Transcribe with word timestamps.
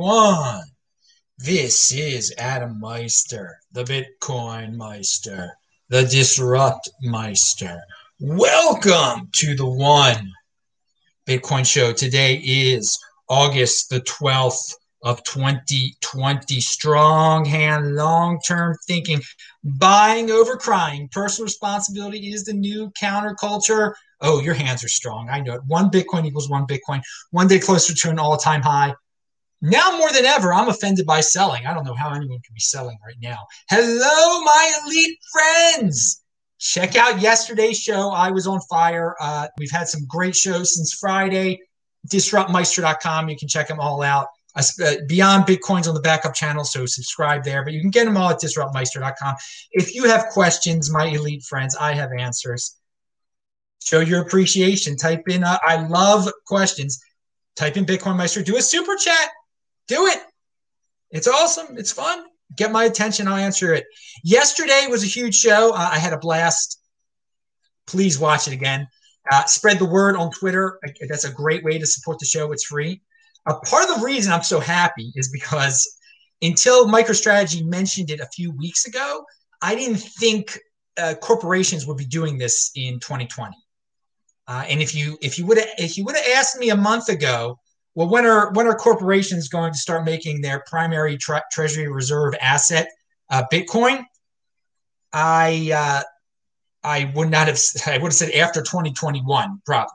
everyone. 0.00 0.62
This 1.36 1.92
is 1.92 2.32
Adam 2.38 2.80
Meister, 2.80 3.58
the 3.72 3.84
Bitcoin 3.84 4.74
Meister, 4.74 5.50
the 5.90 6.04
Disrupt 6.04 6.88
Meister. 7.02 7.78
Welcome 8.18 9.28
to 9.34 9.54
the 9.54 9.68
One 9.68 10.32
Bitcoin 11.28 11.70
Show. 11.70 11.92
Today 11.92 12.36
is 12.36 12.98
August 13.28 13.90
the 13.90 14.00
12th 14.00 14.72
of 15.04 15.22
2020. 15.24 16.60
Strong 16.60 17.44
hand, 17.44 17.94
long 17.94 18.40
term 18.40 18.74
thinking, 18.86 19.20
buying 19.62 20.30
over 20.30 20.56
crying. 20.56 21.10
Personal 21.12 21.44
responsibility 21.44 22.32
is 22.32 22.44
the 22.44 22.54
new 22.54 22.90
counterculture. 22.98 23.92
Oh, 24.22 24.40
your 24.40 24.54
hands 24.54 24.82
are 24.82 24.88
strong. 24.88 25.28
I 25.28 25.40
know 25.40 25.56
it. 25.56 25.64
One 25.66 25.90
Bitcoin 25.90 26.24
equals 26.24 26.48
one 26.48 26.66
Bitcoin. 26.66 27.02
One 27.32 27.48
day 27.48 27.58
closer 27.58 27.92
to 27.94 28.08
an 28.08 28.18
all 28.18 28.38
time 28.38 28.62
high. 28.62 28.94
Now 29.62 29.96
more 29.98 30.10
than 30.12 30.24
ever, 30.24 30.52
I'm 30.52 30.68
offended 30.68 31.06
by 31.06 31.20
selling. 31.20 31.66
I 31.66 31.74
don't 31.74 31.84
know 31.84 31.94
how 31.94 32.10
anyone 32.10 32.40
can 32.40 32.54
be 32.54 32.60
selling 32.60 32.98
right 33.04 33.16
now. 33.20 33.46
Hello, 33.68 34.42
my 34.42 34.80
elite 34.84 35.18
friends. 35.32 36.22
Check 36.58 36.96
out 36.96 37.20
yesterday's 37.20 37.78
show. 37.78 38.10
I 38.10 38.30
was 38.30 38.46
on 38.46 38.60
fire. 38.62 39.16
Uh, 39.20 39.48
we've 39.58 39.70
had 39.70 39.88
some 39.88 40.06
great 40.06 40.36
shows 40.36 40.76
since 40.76 40.94
Friday. 40.94 41.60
DisruptMeister.com. 42.08 43.28
You 43.28 43.36
can 43.36 43.48
check 43.48 43.68
them 43.68 43.80
all 43.80 44.02
out. 44.02 44.28
Uh, 44.56 44.94
beyond 45.06 45.44
Bitcoins 45.44 45.86
on 45.86 45.94
the 45.94 46.00
backup 46.00 46.34
channel, 46.34 46.64
so 46.64 46.84
subscribe 46.84 47.44
there. 47.44 47.62
But 47.62 47.72
you 47.72 47.80
can 47.80 47.90
get 47.90 48.04
them 48.04 48.16
all 48.16 48.30
at 48.30 48.40
DisruptMeister.com. 48.40 49.36
If 49.72 49.94
you 49.94 50.04
have 50.04 50.26
questions, 50.26 50.90
my 50.90 51.06
elite 51.06 51.44
friends, 51.44 51.76
I 51.76 51.92
have 51.94 52.10
answers 52.18 52.80
show 53.82 54.00
your 54.00 54.22
appreciation. 54.22 54.96
Type 54.96 55.28
in, 55.28 55.44
uh, 55.44 55.58
I 55.62 55.86
love 55.86 56.30
questions. 56.46 57.00
Type 57.56 57.76
in 57.76 57.84
Bitcoin 57.84 58.16
Meister. 58.16 58.42
Do 58.42 58.56
a 58.56 58.62
super 58.62 58.96
chat. 58.96 59.30
Do 59.90 60.06
it. 60.06 60.20
It's 61.10 61.26
awesome. 61.26 61.76
It's 61.76 61.90
fun. 61.90 62.22
Get 62.56 62.70
my 62.70 62.84
attention. 62.84 63.26
I'll 63.26 63.34
answer 63.34 63.74
it. 63.74 63.86
Yesterday 64.22 64.86
was 64.88 65.02
a 65.02 65.06
huge 65.06 65.34
show. 65.34 65.72
Uh, 65.74 65.90
I 65.90 65.98
had 65.98 66.12
a 66.12 66.18
blast. 66.18 66.80
Please 67.88 68.16
watch 68.16 68.46
it 68.46 68.52
again. 68.52 68.86
Uh, 69.28 69.44
spread 69.46 69.80
the 69.80 69.84
word 69.84 70.14
on 70.14 70.30
Twitter. 70.30 70.78
That's 71.08 71.24
a 71.24 71.32
great 71.32 71.64
way 71.64 71.76
to 71.76 71.86
support 71.86 72.20
the 72.20 72.24
show. 72.24 72.52
It's 72.52 72.66
free. 72.66 73.02
A 73.46 73.54
part 73.54 73.90
of 73.90 73.96
the 73.96 74.04
reason 74.04 74.32
I'm 74.32 74.44
so 74.44 74.60
happy 74.60 75.10
is 75.16 75.28
because 75.32 75.98
until 76.40 76.86
MicroStrategy 76.86 77.64
mentioned 77.64 78.10
it 78.10 78.20
a 78.20 78.28
few 78.32 78.52
weeks 78.52 78.86
ago, 78.86 79.24
I 79.60 79.74
didn't 79.74 79.96
think 79.96 80.56
uh, 80.98 81.14
corporations 81.20 81.84
would 81.88 81.96
be 81.96 82.06
doing 82.06 82.38
this 82.38 82.70
in 82.76 83.00
2020. 83.00 83.56
Uh, 84.46 84.64
and 84.68 84.80
if 84.80 84.94
you 84.94 85.18
if 85.20 85.36
you 85.36 85.46
would 85.46 85.58
if 85.78 85.98
you 85.98 86.04
would 86.04 86.14
have 86.14 86.26
asked 86.36 86.60
me 86.60 86.70
a 86.70 86.76
month 86.76 87.08
ago, 87.08 87.58
well, 88.00 88.08
when 88.08 88.24
are 88.24 88.50
when 88.52 88.66
are 88.66 88.74
corporations 88.74 89.48
going 89.50 89.74
to 89.74 89.78
start 89.78 90.06
making 90.06 90.40
their 90.40 90.64
primary 90.66 91.18
tre- 91.18 91.42
treasury 91.52 91.86
reserve 91.86 92.32
asset 92.40 92.88
uh, 93.28 93.42
Bitcoin? 93.52 94.06
I 95.12 95.70
uh, 95.74 96.02
I 96.82 97.12
would 97.14 97.30
not 97.30 97.46
have 97.48 97.60
I 97.86 97.98
would 97.98 98.08
have 98.08 98.14
said 98.14 98.30
after 98.30 98.62
2021 98.62 99.60
probably. 99.66 99.92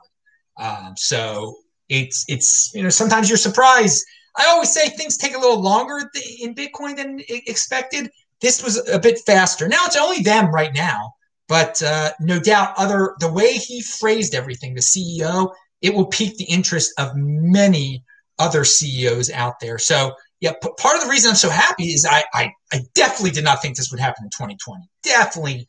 Um, 0.56 0.94
so 0.96 1.56
it's 1.88 2.24
it's 2.28 2.70
you 2.76 2.84
know 2.84 2.90
sometimes 2.90 3.28
you're 3.28 3.36
surprised. 3.36 4.04
I 4.36 4.46
always 4.50 4.72
say 4.72 4.88
things 4.88 5.16
take 5.16 5.34
a 5.34 5.40
little 5.40 5.60
longer 5.60 6.08
in 6.40 6.54
Bitcoin 6.54 6.96
than 6.96 7.20
expected. 7.28 8.08
This 8.40 8.62
was 8.62 8.88
a 8.88 9.00
bit 9.00 9.18
faster. 9.26 9.66
Now 9.66 9.80
it's 9.84 9.96
only 9.96 10.22
them 10.22 10.54
right 10.54 10.72
now. 10.72 11.12
But 11.48 11.82
uh, 11.82 12.12
no 12.20 12.38
doubt, 12.38 12.74
other 12.76 13.16
the 13.18 13.32
way 13.32 13.54
he 13.54 13.82
phrased 13.82 14.32
everything, 14.32 14.74
the 14.74 14.80
CEO, 14.80 15.52
it 15.82 15.94
will 15.94 16.06
pique 16.06 16.36
the 16.36 16.44
interest 16.44 16.92
of 16.98 17.12
many 17.14 18.04
other 18.38 18.64
CEOs 18.64 19.30
out 19.30 19.60
there. 19.60 19.78
So 19.78 20.14
yeah, 20.40 20.52
part 20.60 20.96
of 20.96 21.02
the 21.02 21.08
reason 21.08 21.30
I'm 21.30 21.36
so 21.36 21.48
happy 21.48 21.84
is 21.84 22.06
I, 22.08 22.24
I 22.34 22.52
I 22.72 22.80
definitely 22.94 23.30
did 23.30 23.44
not 23.44 23.62
think 23.62 23.76
this 23.76 23.90
would 23.90 24.00
happen 24.00 24.24
in 24.24 24.30
2020. 24.30 24.84
Definitely, 25.02 25.66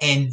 and 0.00 0.32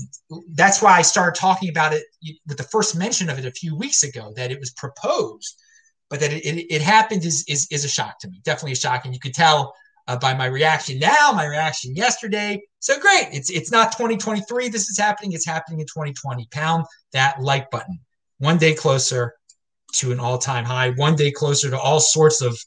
that's 0.53 0.81
why 0.81 0.97
I 0.97 1.01
started 1.01 1.37
talking 1.37 1.69
about 1.69 1.93
it 1.93 2.03
with 2.47 2.57
the 2.57 2.63
first 2.63 2.97
mention 2.97 3.29
of 3.29 3.37
it 3.37 3.45
a 3.45 3.51
few 3.51 3.75
weeks 3.75 4.03
ago 4.03 4.31
that 4.37 4.51
it 4.51 4.59
was 4.59 4.71
proposed, 4.71 5.61
but 6.09 6.21
that 6.21 6.31
it, 6.31 6.45
it, 6.45 6.73
it 6.73 6.81
happened 6.81 7.25
is, 7.25 7.43
is 7.49 7.67
is 7.69 7.83
a 7.83 7.89
shock 7.89 8.19
to 8.19 8.29
me. 8.29 8.39
Definitely 8.45 8.73
a 8.73 8.77
shock, 8.77 9.03
and 9.03 9.13
you 9.13 9.19
could 9.19 9.33
tell 9.33 9.73
uh, 10.07 10.17
by 10.17 10.33
my 10.33 10.45
reaction 10.45 10.97
now, 10.99 11.31
my 11.33 11.45
reaction 11.45 11.95
yesterday. 11.95 12.61
So 12.79 12.97
great. 12.99 13.27
It's 13.33 13.49
it's 13.49 13.71
not 13.71 13.91
2023. 13.91 14.69
This 14.69 14.87
is 14.89 14.97
happening. 14.97 15.33
It's 15.33 15.45
happening 15.45 15.81
in 15.81 15.85
2020. 15.87 16.47
Pound 16.51 16.85
that 17.11 17.41
like 17.41 17.69
button. 17.71 17.99
One 18.37 18.57
day 18.57 18.73
closer 18.73 19.33
to 19.93 20.11
an 20.11 20.19
all-time 20.19 20.65
high. 20.65 20.91
One 20.91 21.15
day 21.15 21.31
closer 21.31 21.69
to 21.69 21.79
all 21.79 21.99
sorts 21.99 22.41
of 22.41 22.57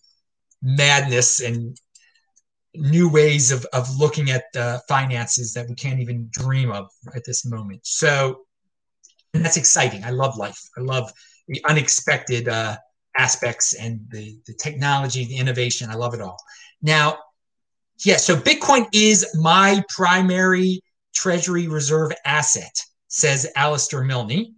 madness 0.62 1.40
and 1.40 1.78
new 2.74 3.08
ways 3.08 3.50
of, 3.50 3.66
of 3.72 3.88
looking 3.98 4.30
at 4.30 4.44
the 4.52 4.80
finances 4.88 5.52
that 5.52 5.68
we 5.68 5.74
can't 5.74 6.00
even 6.00 6.28
dream 6.32 6.70
of 6.70 6.88
at 7.14 7.24
this 7.24 7.44
moment. 7.44 7.80
So 7.84 8.40
and 9.34 9.44
that's 9.44 9.56
exciting. 9.56 10.04
I 10.04 10.10
love 10.10 10.36
life. 10.36 10.60
I 10.76 10.80
love 10.80 11.12
the 11.48 11.62
unexpected 11.68 12.48
uh, 12.48 12.76
aspects 13.16 13.74
and 13.74 14.00
the, 14.10 14.38
the 14.46 14.54
technology, 14.54 15.24
the 15.26 15.36
innovation. 15.36 15.90
I 15.90 15.94
love 15.94 16.14
it 16.14 16.20
all. 16.20 16.36
Now, 16.82 17.18
yeah, 18.04 18.16
so 18.16 18.36
Bitcoin 18.36 18.86
is 18.92 19.26
my 19.40 19.82
primary 19.88 20.80
treasury 21.14 21.68
reserve 21.68 22.12
asset, 22.24 22.72
says 23.08 23.46
Alistair 23.56 24.04
Milne. 24.04 24.54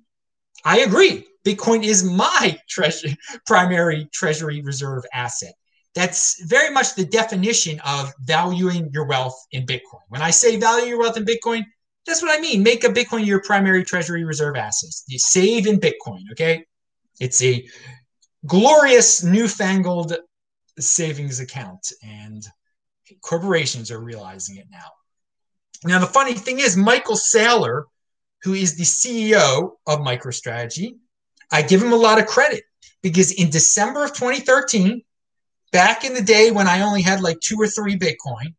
I 0.65 0.81
agree. 0.81 1.27
Bitcoin 1.45 1.85
is 1.85 2.05
my 2.05 2.59
treasury, 2.69 3.17
primary 3.47 4.09
treasury 4.13 4.61
reserve 4.61 5.05
asset. 5.13 5.55
That's 5.95 6.43
very 6.45 6.71
much 6.71 6.95
the 6.95 7.05
definition 7.05 7.81
of 7.81 8.13
valuing 8.21 8.91
your 8.93 9.07
wealth 9.07 9.39
in 9.53 9.67
Bitcoin. 9.67 10.03
When 10.09 10.23
I 10.23 10.31
say 10.31 10.57
value 10.57 10.89
your 10.89 10.99
wealth 10.99 11.17
in 11.17 11.25
Bitcoin, 11.25 11.65
that's 12.07 12.23
what 12.23 12.37
I 12.37 12.41
mean. 12.41 12.63
Make 12.63 12.85
a 12.85 12.89
Bitcoin 12.89 13.27
your 13.27 13.43
primary 13.43 13.85
treasury 13.85 14.25
reserve 14.25 14.57
asset. 14.57 14.91
You 15.09 15.19
save 15.19 15.67
in 15.67 15.81
Bitcoin, 15.81 16.23
okay? 16.33 16.65
It's 17.19 17.43
a 17.43 17.67
glorious 18.47 19.23
newfangled 19.23 20.17
savings 20.79 21.41
account. 21.41 21.93
And 22.03 22.47
corporations 23.23 23.91
are 23.91 24.01
realizing 24.01 24.57
it 24.57 24.67
now. 24.71 24.87
Now, 25.85 25.99
the 25.99 26.07
funny 26.07 26.35
thing 26.35 26.61
is, 26.61 26.77
Michael 26.77 27.17
Saylor, 27.17 27.85
who 28.43 28.55
is 28.55 28.77
the 28.77 28.85
CEO 28.85 29.73
of 29.87 29.99
MicroStrategy, 30.01 30.97
I 31.53 31.63
give 31.63 31.83
him 31.83 31.93
a 31.93 31.97
lot 31.97 32.19
of 32.19 32.27
credit 32.27 32.65
because 33.03 33.33
in 33.33 33.51
December 33.51 34.05
of 34.05 34.15
2013, 34.15 35.03
back 35.73 36.05
in 36.05 36.15
the 36.15 36.23
day 36.23 36.51
when 36.51 36.69
I 36.69 36.83
only 36.83 37.03
had 37.03 37.21
like 37.21 37.41
two 37.41 37.57
or 37.59 37.67
three 37.67 37.99
Bitcoin, 37.99 38.55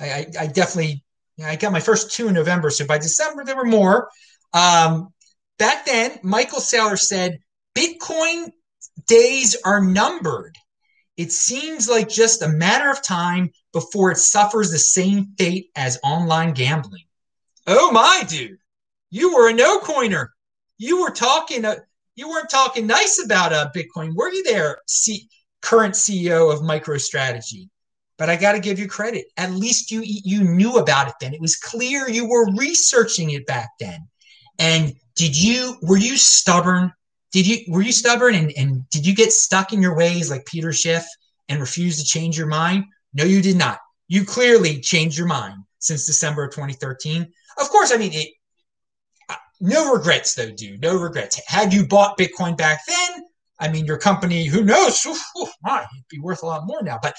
I, 0.00 0.26
I, 0.38 0.46
definitely, 0.46 1.04
I 1.44 1.56
got 1.56 1.72
my 1.72 1.80
first 1.80 2.12
two 2.12 2.28
in 2.28 2.34
November. 2.34 2.70
So 2.70 2.86
by 2.86 2.98
December, 2.98 3.44
there 3.44 3.56
were 3.56 3.64
more. 3.64 4.08
Um, 4.52 5.12
back 5.58 5.84
then, 5.84 6.18
Michael 6.22 6.60
Saylor 6.60 6.98
said, 6.98 7.38
Bitcoin 7.76 8.50
days 9.06 9.56
are 9.64 9.82
numbered. 9.82 10.56
It 11.16 11.32
seems 11.32 11.88
like 11.88 12.08
just 12.08 12.42
a 12.42 12.48
matter 12.48 12.90
of 12.90 13.02
time 13.02 13.50
before 13.72 14.12
it 14.12 14.18
suffers 14.18 14.70
the 14.70 14.78
same 14.78 15.34
fate 15.36 15.70
as 15.74 15.98
online 16.04 16.52
gambling. 16.52 17.04
Oh 17.66 17.90
my, 17.90 18.22
dude, 18.28 18.58
you 19.10 19.34
were 19.34 19.48
a 19.48 19.54
no 19.54 19.80
coiner. 19.80 20.32
You 20.78 21.02
were 21.02 21.10
talking. 21.10 21.64
Uh, 21.64 21.76
you 22.14 22.28
weren't 22.28 22.50
talking 22.50 22.86
nice 22.86 23.22
about 23.24 23.52
uh, 23.52 23.70
Bitcoin, 23.74 24.14
were 24.14 24.32
you? 24.32 24.42
There, 24.42 24.78
C- 24.86 25.28
current 25.62 25.94
CEO 25.94 26.52
of 26.52 26.60
MicroStrategy. 26.60 27.68
But 28.16 28.28
I 28.28 28.34
got 28.34 28.52
to 28.52 28.60
give 28.60 28.80
you 28.80 28.88
credit. 28.88 29.26
At 29.36 29.52
least 29.52 29.90
you 29.90 30.02
you 30.04 30.42
knew 30.42 30.76
about 30.76 31.08
it 31.08 31.14
then. 31.20 31.34
It 31.34 31.40
was 31.40 31.56
clear 31.56 32.08
you 32.08 32.28
were 32.28 32.52
researching 32.56 33.30
it 33.30 33.46
back 33.46 33.70
then. 33.78 34.08
And 34.58 34.94
did 35.14 35.40
you 35.40 35.76
were 35.82 35.98
you 35.98 36.16
stubborn 36.16 36.92
did 37.30 37.46
you 37.46 37.58
were 37.68 37.82
you 37.82 37.92
stubborn 37.92 38.34
and, 38.34 38.52
and 38.56 38.88
did 38.90 39.06
you 39.06 39.14
get 39.14 39.32
stuck 39.32 39.72
in 39.72 39.82
your 39.82 39.94
ways 39.94 40.30
like 40.30 40.46
Peter 40.46 40.72
Schiff 40.72 41.04
and 41.48 41.60
refuse 41.60 41.98
to 41.98 42.04
change 42.04 42.38
your 42.38 42.46
mind? 42.46 42.84
No, 43.12 43.24
you 43.24 43.42
did 43.42 43.56
not. 43.56 43.78
You 44.08 44.24
clearly 44.24 44.80
changed 44.80 45.18
your 45.18 45.26
mind 45.26 45.56
since 45.78 46.06
December 46.06 46.44
of 46.44 46.52
2013. 46.52 47.30
Of 47.58 47.68
course, 47.68 47.92
I 47.92 47.96
mean 47.98 48.12
it. 48.14 48.28
No 49.60 49.92
regrets 49.92 50.34
though, 50.34 50.50
dude. 50.50 50.80
No 50.80 50.98
regrets. 50.98 51.40
Had 51.46 51.72
you 51.72 51.86
bought 51.86 52.18
Bitcoin 52.18 52.56
back 52.56 52.80
then, 52.86 53.24
I 53.58 53.68
mean, 53.68 53.84
your 53.86 53.98
company, 53.98 54.46
who 54.46 54.62
knows? 54.62 55.04
My, 55.62 55.80
it'd 55.80 56.08
be 56.08 56.20
worth 56.20 56.42
a 56.42 56.46
lot 56.46 56.66
more 56.66 56.82
now. 56.82 56.98
But 57.02 57.16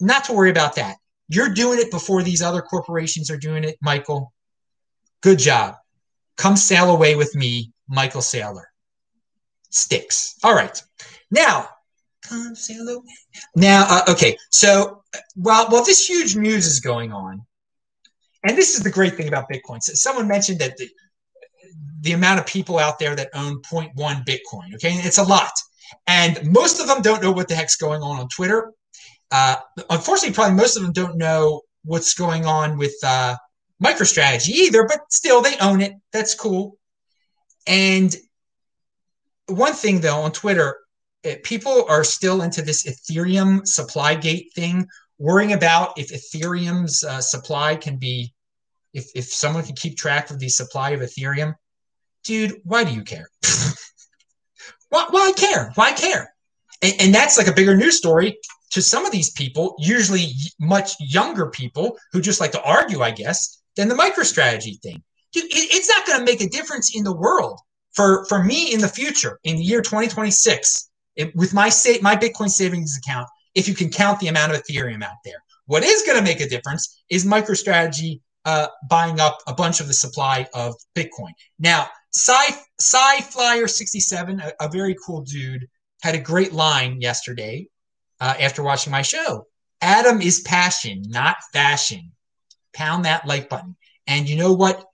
not 0.00 0.24
to 0.24 0.32
worry 0.32 0.50
about 0.50 0.74
that. 0.76 0.96
You're 1.28 1.48
doing 1.48 1.78
it 1.78 1.90
before 1.90 2.22
these 2.22 2.42
other 2.42 2.60
corporations 2.60 3.30
are 3.30 3.38
doing 3.38 3.64
it, 3.64 3.76
Michael. 3.80 4.32
Good 5.22 5.38
job. 5.38 5.76
Come 6.36 6.56
sail 6.56 6.90
away 6.90 7.14
with 7.14 7.34
me, 7.34 7.72
Michael 7.88 8.20
Saylor. 8.20 8.64
sticks. 9.70 10.34
All 10.42 10.54
right. 10.54 10.82
Now, 11.30 11.68
come 12.22 12.54
sail 12.54 12.86
away. 12.88 13.04
now, 13.56 13.86
uh, 13.88 14.12
okay. 14.12 14.36
So, 14.50 15.02
while 15.34 15.68
while 15.70 15.84
this 15.84 16.06
huge 16.06 16.36
news 16.36 16.66
is 16.66 16.80
going 16.80 17.12
on, 17.12 17.46
and 18.42 18.58
this 18.58 18.76
is 18.76 18.82
the 18.82 18.90
great 18.90 19.14
thing 19.16 19.28
about 19.28 19.48
Bitcoin. 19.50 19.82
So 19.82 19.94
someone 19.94 20.28
mentioned 20.28 20.58
that 20.58 20.76
the 20.76 20.88
the 22.04 22.12
amount 22.12 22.38
of 22.38 22.46
people 22.46 22.78
out 22.78 22.98
there 22.98 23.16
that 23.16 23.30
own 23.34 23.60
0.1 23.62 23.94
Bitcoin. 23.96 24.74
Okay, 24.74 24.92
it's 24.92 25.18
a 25.18 25.24
lot, 25.24 25.52
and 26.06 26.38
most 26.50 26.80
of 26.80 26.86
them 26.86 27.02
don't 27.02 27.22
know 27.22 27.32
what 27.32 27.48
the 27.48 27.54
heck's 27.54 27.76
going 27.76 28.02
on 28.02 28.18
on 28.18 28.28
Twitter. 28.28 28.72
Uh, 29.30 29.56
unfortunately, 29.90 30.34
probably 30.34 30.54
most 30.54 30.76
of 30.76 30.82
them 30.82 30.92
don't 30.92 31.16
know 31.16 31.62
what's 31.84 32.14
going 32.14 32.46
on 32.46 32.78
with 32.78 32.94
uh, 33.02 33.36
MicroStrategy 33.82 34.50
either, 34.50 34.86
but 34.86 35.00
still 35.10 35.42
they 35.42 35.56
own 35.58 35.80
it. 35.80 35.92
That's 36.12 36.34
cool. 36.34 36.78
And 37.66 38.14
one 39.46 39.72
thing 39.72 40.00
though 40.00 40.20
on 40.20 40.32
Twitter, 40.32 40.76
it, 41.22 41.42
people 41.42 41.86
are 41.88 42.04
still 42.04 42.42
into 42.42 42.62
this 42.62 42.84
Ethereum 42.86 43.66
supply 43.66 44.14
gate 44.14 44.52
thing, 44.54 44.86
worrying 45.18 45.52
about 45.52 45.98
if 45.98 46.10
Ethereum's 46.12 47.02
uh, 47.04 47.20
supply 47.20 47.76
can 47.76 47.96
be, 47.96 48.32
if, 48.92 49.06
if 49.14 49.24
someone 49.24 49.64
can 49.64 49.74
keep 49.74 49.96
track 49.96 50.30
of 50.30 50.38
the 50.38 50.48
supply 50.48 50.90
of 50.90 51.00
Ethereum. 51.00 51.54
Dude, 52.24 52.60
why 52.64 52.84
do 52.84 52.92
you 52.92 53.02
care? 53.02 53.28
why, 54.88 55.06
why 55.10 55.32
care? 55.36 55.72
Why 55.74 55.92
care? 55.92 56.34
And, 56.82 56.94
and 57.00 57.14
that's 57.14 57.38
like 57.38 57.46
a 57.46 57.52
bigger 57.52 57.76
news 57.76 57.98
story 57.98 58.38
to 58.70 58.82
some 58.82 59.06
of 59.06 59.12
these 59.12 59.30
people, 59.30 59.76
usually 59.78 60.32
much 60.58 60.92
younger 60.98 61.48
people 61.50 61.96
who 62.12 62.20
just 62.20 62.40
like 62.40 62.52
to 62.52 62.62
argue, 62.62 63.02
I 63.02 63.10
guess, 63.10 63.62
than 63.76 63.88
the 63.88 63.94
MicroStrategy 63.94 64.80
thing. 64.80 65.02
Dude, 65.32 65.44
it, 65.44 65.74
it's 65.74 65.88
not 65.88 66.06
going 66.06 66.18
to 66.18 66.24
make 66.24 66.40
a 66.40 66.48
difference 66.48 66.96
in 66.96 67.04
the 67.04 67.14
world 67.14 67.60
for 67.92 68.24
for 68.26 68.42
me 68.42 68.72
in 68.72 68.80
the 68.80 68.88
future, 68.88 69.38
in 69.44 69.56
the 69.56 69.62
year 69.62 69.80
2026, 69.80 70.90
it, 71.16 71.34
with 71.36 71.54
my 71.54 71.68
state 71.68 72.02
my 72.02 72.16
Bitcoin 72.16 72.48
savings 72.48 72.98
account. 72.98 73.28
If 73.54 73.68
you 73.68 73.74
can 73.74 73.88
count 73.88 74.18
the 74.18 74.26
amount 74.28 74.52
of 74.52 74.62
Ethereum 74.62 75.04
out 75.04 75.22
there, 75.24 75.42
what 75.66 75.84
is 75.84 76.02
going 76.02 76.18
to 76.18 76.24
make 76.24 76.40
a 76.40 76.48
difference 76.48 77.04
is 77.08 77.24
MicroStrategy 77.24 78.20
uh, 78.44 78.66
buying 78.90 79.20
up 79.20 79.38
a 79.46 79.54
bunch 79.54 79.80
of 79.80 79.86
the 79.86 79.94
supply 79.94 80.46
of 80.54 80.74
Bitcoin. 80.96 81.30
Now, 81.58 81.88
Sci 82.14 82.56
Sci 82.78 83.20
Flyer 83.22 83.66
67, 83.66 84.40
a, 84.40 84.52
a 84.60 84.68
very 84.68 84.96
cool 85.04 85.22
dude, 85.22 85.68
had 86.02 86.14
a 86.14 86.20
great 86.20 86.52
line 86.52 87.00
yesterday 87.00 87.68
uh, 88.20 88.34
after 88.38 88.62
watching 88.62 88.90
my 88.90 89.02
show. 89.02 89.46
Adam 89.80 90.20
is 90.20 90.40
passion, 90.40 91.02
not 91.08 91.36
fashion. 91.52 92.12
Pound 92.72 93.04
that 93.04 93.26
like 93.26 93.48
button. 93.48 93.76
And 94.06 94.28
you 94.28 94.36
know 94.36 94.52
what? 94.52 94.84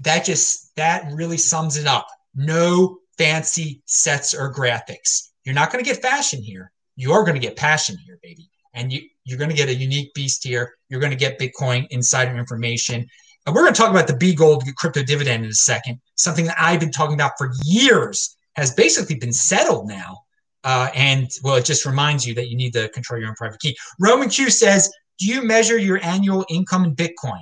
That 0.00 0.24
just 0.24 0.74
that 0.76 1.10
really 1.12 1.38
sums 1.38 1.76
it 1.76 1.86
up. 1.86 2.06
No 2.34 2.98
fancy 3.16 3.82
sets 3.86 4.34
or 4.34 4.52
graphics. 4.52 5.28
You're 5.44 5.54
not 5.54 5.72
going 5.72 5.84
to 5.84 5.90
get 5.90 6.02
fashion 6.02 6.42
here. 6.42 6.70
You 6.96 7.12
are 7.12 7.24
going 7.24 7.34
to 7.34 7.46
get 7.46 7.56
passion 7.56 7.96
here, 8.04 8.18
baby. 8.22 8.50
And 8.74 8.92
you 8.92 9.02
you're 9.24 9.38
going 9.38 9.50
to 9.50 9.56
get 9.56 9.68
a 9.68 9.74
unique 9.74 10.14
beast 10.14 10.44
here. 10.44 10.74
You're 10.88 11.00
going 11.00 11.10
to 11.10 11.16
get 11.16 11.38
Bitcoin 11.38 11.86
insider 11.90 12.36
information. 12.36 13.06
And 13.48 13.54
we're 13.54 13.62
going 13.62 13.72
to 13.72 13.80
talk 13.80 13.90
about 13.90 14.06
the 14.06 14.14
B 14.14 14.34
Gold 14.34 14.62
crypto 14.76 15.02
dividend 15.02 15.42
in 15.42 15.50
a 15.50 15.54
second. 15.54 16.02
Something 16.16 16.44
that 16.44 16.56
I've 16.58 16.80
been 16.80 16.90
talking 16.90 17.14
about 17.14 17.32
for 17.38 17.50
years 17.64 18.36
has 18.56 18.74
basically 18.74 19.14
been 19.14 19.32
settled 19.32 19.88
now. 19.88 20.18
Uh, 20.64 20.90
and 20.94 21.30
well, 21.42 21.54
it 21.54 21.64
just 21.64 21.86
reminds 21.86 22.26
you 22.26 22.34
that 22.34 22.50
you 22.50 22.58
need 22.58 22.74
to 22.74 22.90
control 22.90 23.18
your 23.18 23.30
own 23.30 23.34
private 23.36 23.58
key. 23.58 23.74
Roman 23.98 24.28
Q 24.28 24.50
says, 24.50 24.92
"Do 25.18 25.26
you 25.26 25.42
measure 25.42 25.78
your 25.78 25.98
annual 26.04 26.44
income 26.50 26.84
in 26.84 26.94
Bitcoin?" 26.94 27.40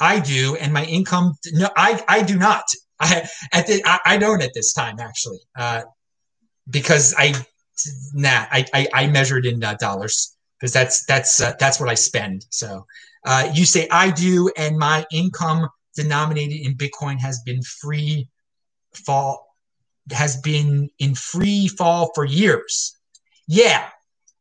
I 0.00 0.18
do, 0.18 0.56
and 0.56 0.72
my 0.72 0.84
income. 0.84 1.34
No, 1.52 1.70
I 1.76 2.02
I 2.08 2.22
do 2.22 2.36
not. 2.36 2.64
I 2.98 3.28
at 3.52 3.68
the, 3.68 3.82
I, 3.84 4.00
I 4.04 4.16
don't 4.16 4.42
at 4.42 4.50
this 4.52 4.72
time 4.72 4.98
actually, 4.98 5.38
uh, 5.56 5.82
because 6.68 7.14
I 7.16 7.34
nah 8.14 8.46
I 8.50 8.66
I, 8.74 8.88
I 8.92 9.06
measured 9.06 9.46
in 9.46 9.62
uh, 9.62 9.74
dollars 9.74 10.36
because 10.58 10.72
that's 10.72 11.04
that's 11.04 11.40
uh, 11.40 11.52
that's 11.60 11.78
what 11.78 11.88
I 11.88 11.94
spend. 11.94 12.46
So 12.50 12.84
uh, 13.26 13.50
you 13.54 13.64
say 13.66 13.88
I 13.90 14.10
do, 14.10 14.50
and 14.56 14.78
my 14.78 15.04
income 15.12 15.68
denominated 15.94 16.66
in 16.66 16.76
Bitcoin 16.76 17.20
has 17.20 17.40
been 17.44 17.62
free 17.62 18.28
fall 18.94 19.46
has 20.12 20.36
been 20.36 20.88
in 20.98 21.14
free 21.14 21.68
fall 21.68 22.12
for 22.14 22.24
years. 22.24 22.96
Yeah, 23.48 23.88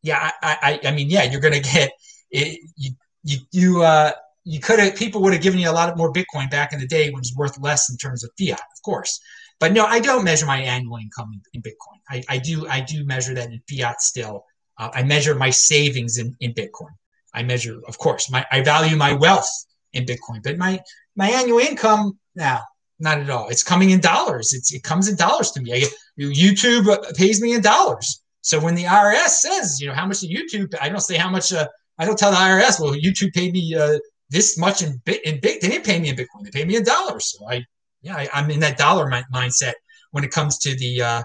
yeah. 0.03 0.31
I, 0.41 0.79
I, 0.83 0.87
I 0.89 0.91
mean, 0.91 1.09
yeah. 1.09 1.23
You're 1.23 1.41
gonna 1.41 1.59
get 1.59 1.91
it. 2.31 2.59
You, 2.75 2.91
you, 3.23 3.37
you, 3.51 3.81
uh, 3.83 4.11
you 4.43 4.59
could 4.59 4.79
have. 4.79 4.95
People 4.95 5.21
would 5.23 5.33
have 5.33 5.41
given 5.41 5.59
you 5.59 5.69
a 5.69 5.71
lot 5.71 5.95
more 5.97 6.11
Bitcoin 6.13 6.49
back 6.51 6.73
in 6.73 6.79
the 6.79 6.87
day, 6.87 7.09
which 7.09 7.25
is 7.25 7.35
worth 7.35 7.59
less 7.59 7.89
in 7.89 7.97
terms 7.97 8.23
of 8.23 8.31
fiat, 8.37 8.59
of 8.59 8.81
course. 8.83 9.19
But 9.59 9.71
no, 9.73 9.85
I 9.85 9.99
don't 9.99 10.23
measure 10.23 10.45
my 10.45 10.59
annual 10.59 10.97
income 10.97 11.31
in, 11.33 11.41
in 11.53 11.61
Bitcoin. 11.61 11.99
I, 12.09 12.23
I 12.29 12.37
do, 12.37 12.67
I 12.67 12.81
do 12.81 13.05
measure 13.05 13.33
that 13.33 13.49
in 13.49 13.61
fiat 13.69 14.01
still. 14.01 14.45
Uh, 14.77 14.89
I 14.93 15.03
measure 15.03 15.33
my 15.33 15.49
savings 15.49 16.17
in, 16.17 16.35
in 16.41 16.53
Bitcoin. 16.53 16.91
I 17.35 17.43
measure, 17.43 17.79
of 17.87 17.97
course, 17.97 18.31
my 18.31 18.45
I 18.51 18.61
value 18.61 18.95
my 18.95 19.13
wealth 19.13 19.49
in 19.93 20.05
Bitcoin, 20.05 20.41
but 20.43 20.57
my 20.57 20.79
my 21.15 21.29
annual 21.29 21.59
income 21.59 22.17
now 22.35 22.61
not 22.99 23.19
at 23.19 23.29
all. 23.29 23.49
It's 23.49 23.63
coming 23.63 23.89
in 23.89 23.99
dollars. 23.99 24.53
It's, 24.53 24.73
it 24.73 24.83
comes 24.83 25.07
in 25.07 25.15
dollars 25.15 25.51
to 25.51 25.61
me. 25.61 25.73
I 25.73 25.83
YouTube 26.19 27.15
pays 27.15 27.41
me 27.41 27.53
in 27.53 27.61
dollars. 27.61 28.21
So 28.41 28.59
when 28.59 28.75
the 28.75 28.83
IRS 28.83 29.29
says, 29.29 29.81
you 29.81 29.87
know, 29.87 29.93
how 29.93 30.05
much 30.05 30.21
the 30.21 30.29
YouTube, 30.29 30.73
I 30.79 30.89
don't 30.89 31.01
say 31.01 31.17
how 31.17 31.29
much. 31.29 31.51
Uh, 31.51 31.67
I 31.97 32.05
don't 32.05 32.19
tell 32.19 32.31
the 32.31 32.37
IRS, 32.37 32.79
well, 32.79 32.93
YouTube 32.93 33.33
paid 33.33 33.53
me 33.53 33.73
uh, 33.73 33.97
this 34.29 34.57
much 34.57 34.81
in 34.83 35.01
bit 35.05 35.25
in 35.25 35.39
bit. 35.39 35.61
They 35.61 35.69
didn't 35.69 35.85
pay 35.85 35.99
me 35.99 36.09
in 36.09 36.15
Bitcoin. 36.15 36.43
They 36.43 36.51
paid 36.51 36.67
me 36.67 36.75
in 36.75 36.83
dollars. 36.83 37.35
So 37.37 37.49
I, 37.49 37.63
yeah, 38.01 38.17
I, 38.17 38.39
am 38.39 38.51
in 38.51 38.59
that 38.59 38.77
dollar 38.77 39.07
mi- 39.07 39.23
mindset 39.33 39.73
when 40.11 40.23
it 40.23 40.31
comes 40.31 40.57
to 40.59 40.75
the 40.75 41.01
uh, 41.01 41.23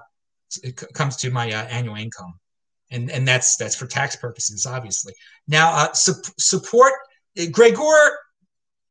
it 0.63 0.77
comes 0.95 1.17
to 1.17 1.31
my 1.31 1.53
uh, 1.53 1.65
annual 1.67 1.97
income, 1.97 2.35
and 2.91 3.11
and 3.11 3.27
that's 3.27 3.57
that's 3.57 3.77
for 3.77 3.87
tax 3.87 4.17
purposes, 4.17 4.67
obviously. 4.67 5.13
Now, 5.47 5.73
uh, 5.73 5.93
su- 5.93 6.23
support 6.39 6.93
Gregor 7.53 8.19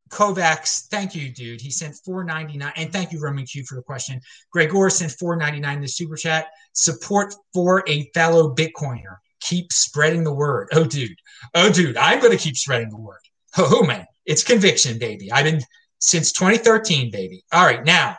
Kovacs, 0.10 0.88
thank 0.88 1.16
you, 1.16 1.32
dude. 1.32 1.62
He 1.62 1.70
sent 1.70 1.96
499 2.04 2.74
and 2.76 2.92
thank 2.92 3.12
you, 3.12 3.20
Roman 3.20 3.46
Q, 3.46 3.64
for 3.64 3.76
the 3.76 3.82
question. 3.82 4.20
Gregor 4.52 4.90
sent 4.90 5.12
499 5.14 5.76
in 5.76 5.82
the 5.82 5.88
super 5.88 6.16
chat. 6.16 6.48
Support 6.74 7.36
for 7.54 7.84
a 7.88 8.10
fellow 8.14 8.54
Bitcoiner. 8.54 9.18
Keep 9.42 9.72
spreading 9.72 10.24
the 10.24 10.34
word. 10.34 10.70
Oh, 10.74 10.84
dude. 10.84 11.18
Oh, 11.54 11.72
dude. 11.72 11.96
I'm 11.96 12.20
going 12.20 12.36
to 12.36 12.44
keep 12.44 12.58
spreading 12.58 12.90
the 12.90 12.98
word. 12.98 13.20
Oh, 13.58 13.84
man. 13.84 14.06
It's 14.26 14.44
conviction, 14.44 15.00
baby. 15.00 15.32
I've 15.32 15.46
been 15.46 15.62
since 16.00 16.32
2013, 16.34 17.10
baby. 17.12 17.44
All 17.52 17.66
right. 17.66 17.84
Now, 17.84 18.16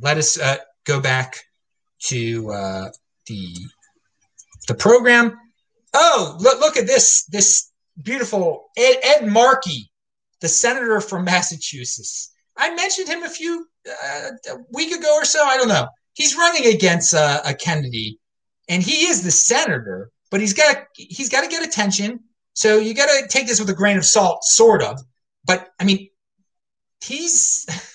let 0.00 0.18
us 0.18 0.38
uh, 0.38 0.56
go 0.84 1.00
back 1.00 1.38
to 2.04 2.50
uh, 2.50 2.88
the 3.26 3.56
the 4.68 4.74
program. 4.74 5.38
Oh, 5.94 6.36
look, 6.40 6.60
look 6.60 6.76
at 6.76 6.86
this 6.86 7.24
this 7.26 7.70
beautiful 8.00 8.70
Ed, 8.76 8.96
Ed 9.02 9.26
Markey 9.28 9.92
the 10.42 10.48
senator 10.48 11.00
from 11.00 11.24
Massachusetts. 11.24 12.30
I 12.58 12.74
mentioned 12.74 13.08
him 13.08 13.22
a 13.22 13.30
few 13.30 13.66
uh, 13.88 14.30
a 14.50 14.56
week 14.72 14.94
ago 14.94 15.14
or 15.14 15.24
so. 15.24 15.42
I 15.42 15.56
don't 15.56 15.68
know. 15.68 15.88
He's 16.12 16.36
running 16.36 16.66
against 16.66 17.14
uh, 17.14 17.40
a 17.46 17.54
Kennedy, 17.54 18.18
and 18.68 18.82
he 18.82 19.06
is 19.06 19.22
the 19.22 19.30
senator, 19.30 20.10
but 20.30 20.40
he's 20.40 20.52
got 20.52 20.84
he's 20.94 21.30
got 21.30 21.42
to 21.42 21.48
get 21.48 21.66
attention. 21.66 22.20
So 22.52 22.78
you 22.78 22.92
got 22.92 23.06
to 23.06 23.28
take 23.28 23.46
this 23.46 23.60
with 23.60 23.70
a 23.70 23.74
grain 23.74 23.96
of 23.96 24.04
salt, 24.04 24.44
sort 24.44 24.82
of. 24.82 25.00
But 25.46 25.70
I 25.80 25.84
mean, 25.84 26.10
he's. 27.02 27.66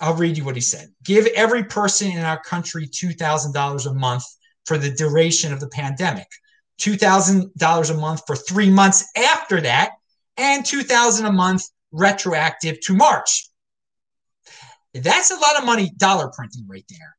I'll 0.00 0.14
read 0.14 0.36
you 0.36 0.44
what 0.44 0.54
he 0.54 0.60
said. 0.60 0.90
Give 1.02 1.26
every 1.26 1.64
person 1.64 2.12
in 2.12 2.20
our 2.20 2.40
country 2.40 2.86
two 2.86 3.12
thousand 3.12 3.52
dollars 3.52 3.86
a 3.86 3.94
month 3.94 4.22
for 4.68 4.78
the 4.78 4.90
duration 4.90 5.52
of 5.52 5.60
the 5.60 5.68
pandemic. 5.68 6.28
Two 6.76 6.96
thousand 6.96 7.52
dollars 7.56 7.90
a 7.90 7.96
month 7.96 8.22
for 8.26 8.36
three 8.36 8.70
months 8.70 9.04
after 9.16 9.60
that, 9.62 9.92
and 10.36 10.64
2000 10.64 11.26
a 11.26 11.32
month 11.32 11.64
retroactive 11.90 12.80
to 12.80 12.94
March. 12.94 13.48
That's 14.94 15.30
a 15.30 15.36
lot 15.36 15.58
of 15.58 15.64
money 15.64 15.90
dollar 15.96 16.28
printing 16.28 16.66
right 16.68 16.84
there. 16.88 17.16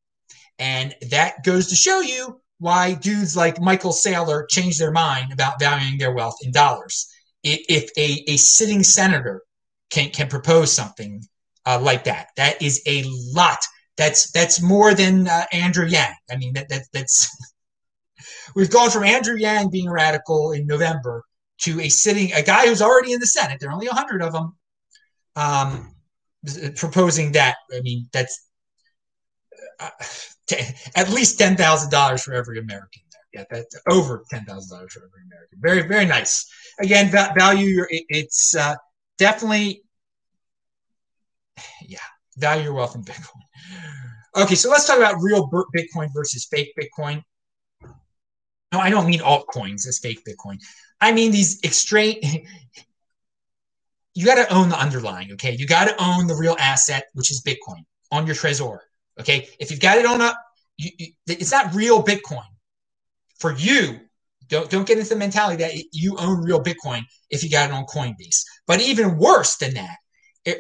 And 0.58 0.96
that 1.10 1.44
goes 1.44 1.68
to 1.68 1.75
show 1.75 2.00
you 2.01 2.39
why 2.60 2.94
dudes 2.94 3.36
like 3.36 3.62
Michael 3.62 3.91
Saylor 3.91 4.48
changed 4.50 4.79
their 4.79 4.91
mind 4.91 5.32
about 5.32 5.60
valuing 5.60 5.98
their 5.98 6.13
wealth 6.13 6.38
in 6.41 6.51
dollars. 6.51 7.08
If 7.44 7.89
a, 7.98 8.32
a 8.32 8.38
sitting 8.38 8.84
senator 8.84 9.44
can, 9.89 10.10
can 10.10 10.27
propose 10.27 10.72
something 10.72 11.24
uh, 11.65 11.79
like 11.82 12.03
that, 12.06 12.29
that 12.36 12.62
is 12.62 12.82
a 12.86 13.03
lot. 13.34 13.60
That's 14.00 14.32
that's 14.32 14.62
more 14.62 14.94
than 14.94 15.27
uh, 15.27 15.44
Andrew 15.51 15.86
Yang. 15.86 16.15
I 16.32 16.38
mean, 16.38 16.53
that, 16.53 16.70
that 16.70 16.84
that's 16.94 17.29
we've 18.56 18.72
gone 18.72 18.89
from 18.89 19.03
Andrew 19.03 19.36
Yang 19.36 19.72
being 19.72 19.89
radical 19.89 20.53
in 20.53 20.65
November 20.65 21.25
to 21.63 21.82
a 21.82 21.89
sitting 21.89 22.32
a 22.32 22.41
guy 22.41 22.65
who's 22.65 22.82
already 22.82 23.12
in 23.12 23.20
the 23.20 23.27
Senate. 23.27 23.60
There 23.60 23.70
are 23.70 23.74
only 23.74 23.88
hundred 23.88 24.22
of 24.24 24.32
them. 24.32 24.56
Um, 25.36 25.96
proposing 26.77 27.34
that. 27.34 27.58
I 27.75 27.82
mean, 27.82 28.08
that's 28.13 28.48
uh, 29.82 29.89
t- 30.48 30.63
at 30.96 31.10
least 31.10 31.38
ten 31.38 31.58
thousand 31.58 31.91
dollars 31.91 32.24
for 32.24 32.34
every 32.34 32.58
American. 32.60 33.01
Yeah, 33.34 33.44
that's 33.51 33.75
over 33.89 34.24
ten 34.29 34.46
thousand 34.46 34.77
dollars 34.77 34.94
for 34.94 35.00
every 35.00 35.24
American. 35.27 35.60
Very, 35.62 35.88
very 35.88 36.06
nice. 36.06 36.50
Again, 36.79 37.12
va- 37.12 37.34
value 37.38 37.65
your. 37.68 37.88
It, 37.89 38.06
it's 38.08 38.56
uh, 38.56 38.75
definitely, 39.18 39.84
yeah, 41.86 42.00
value 42.38 42.63
your 42.63 42.74
wealth 42.74 42.96
in 42.96 43.03
Bitcoin. 43.03 43.41
Okay, 44.36 44.56
so 44.56 44.70
let's 44.70 44.86
talk 44.86 44.98
about 44.98 45.16
real 45.22 45.50
Bitcoin 45.50 46.10
versus 46.13 46.46
fake 46.50 46.74
Bitcoin. 46.80 47.24
No, 48.72 48.80
I 48.80 48.89
don't 48.89 49.08
mean 49.08 49.20
altcoins 49.22 49.88
as 49.88 50.00
fake 50.01 50.22
Bitcoin. 50.28 50.58
I 51.01 51.12
mean 51.12 51.32
these 51.32 51.60
extreme. 51.63 52.18
you 54.13 54.25
got 54.25 54.36
to 54.36 54.54
own 54.54 54.70
the 54.70 54.80
underlying, 54.80 55.32
okay? 55.34 55.56
You 55.56 55.66
got 55.66 55.86
to 55.86 55.96
own 56.04 56.28
the 56.28 56.36
real 56.36 56.56
asset, 56.60 57.06
which 57.13 57.32
is 57.32 57.42
Bitcoin, 57.42 57.86
on 58.12 58.25
your 58.25 58.36
Trezor, 58.36 58.80
okay? 59.20 59.48
If 59.60 59.72
you've 59.72 59.80
got 59.80 59.98
it 59.98 60.06
on 60.06 60.22
a, 60.22 60.34
it's 60.78 61.51
not 61.51 61.74
real 61.74 62.04
Bitcoin. 62.04 62.46
For 63.39 63.54
you, 63.54 64.00
Don't 64.50 64.70
don't 64.70 64.88
get 64.88 64.98
into 64.98 65.10
the 65.10 65.16
mentality 65.16 65.63
that 65.63 65.74
you 65.94 66.18
own 66.18 66.44
real 66.44 66.62
Bitcoin 66.62 67.04
if 67.30 67.44
you 67.44 67.50
got 67.50 67.70
it 67.70 67.74
on 67.74 67.86
Coinbase. 67.86 68.44
But 68.68 68.82
even 68.82 69.18
worse 69.18 69.56
than 69.58 69.75
that 69.75 69.98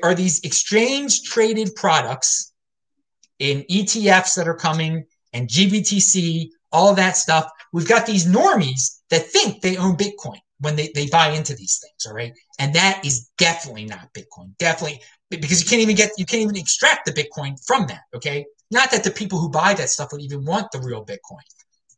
are 0.03 0.15
these 0.15 0.39
exchange 0.41 1.23
traded 1.23 1.75
products 1.75 2.48
in 3.39 3.63
ETFs 3.71 4.35
that 4.35 4.47
are 4.47 4.55
coming 4.55 5.05
and 5.33 5.47
GBTC, 5.47 6.49
all 6.71 6.93
that 6.95 7.17
stuff. 7.17 7.49
We've 7.73 7.87
got 7.87 8.05
these 8.05 8.27
normies 8.27 8.99
that 9.09 9.27
think 9.27 9.61
they 9.61 9.77
own 9.77 9.95
Bitcoin 9.95 10.39
when 10.59 10.75
they, 10.75 10.91
they 10.93 11.07
buy 11.07 11.29
into 11.29 11.55
these 11.55 11.79
things. 11.81 12.05
All 12.05 12.13
right. 12.13 12.33
And 12.59 12.73
that 12.75 13.03
is 13.05 13.29
definitely 13.37 13.85
not 13.85 14.13
Bitcoin. 14.13 14.57
Definitely 14.57 15.01
because 15.29 15.61
you 15.61 15.69
can't 15.69 15.81
even 15.81 15.95
get, 15.95 16.11
you 16.17 16.25
can't 16.25 16.41
even 16.41 16.57
extract 16.57 17.05
the 17.05 17.11
Bitcoin 17.11 17.55
from 17.65 17.87
that. 17.87 18.01
Okay. 18.15 18.45
Not 18.71 18.91
that 18.91 19.03
the 19.03 19.11
people 19.11 19.39
who 19.39 19.49
buy 19.49 19.73
that 19.73 19.89
stuff 19.89 20.11
would 20.11 20.21
even 20.21 20.45
want 20.45 20.71
the 20.71 20.79
real 20.79 21.05
Bitcoin. 21.05 21.41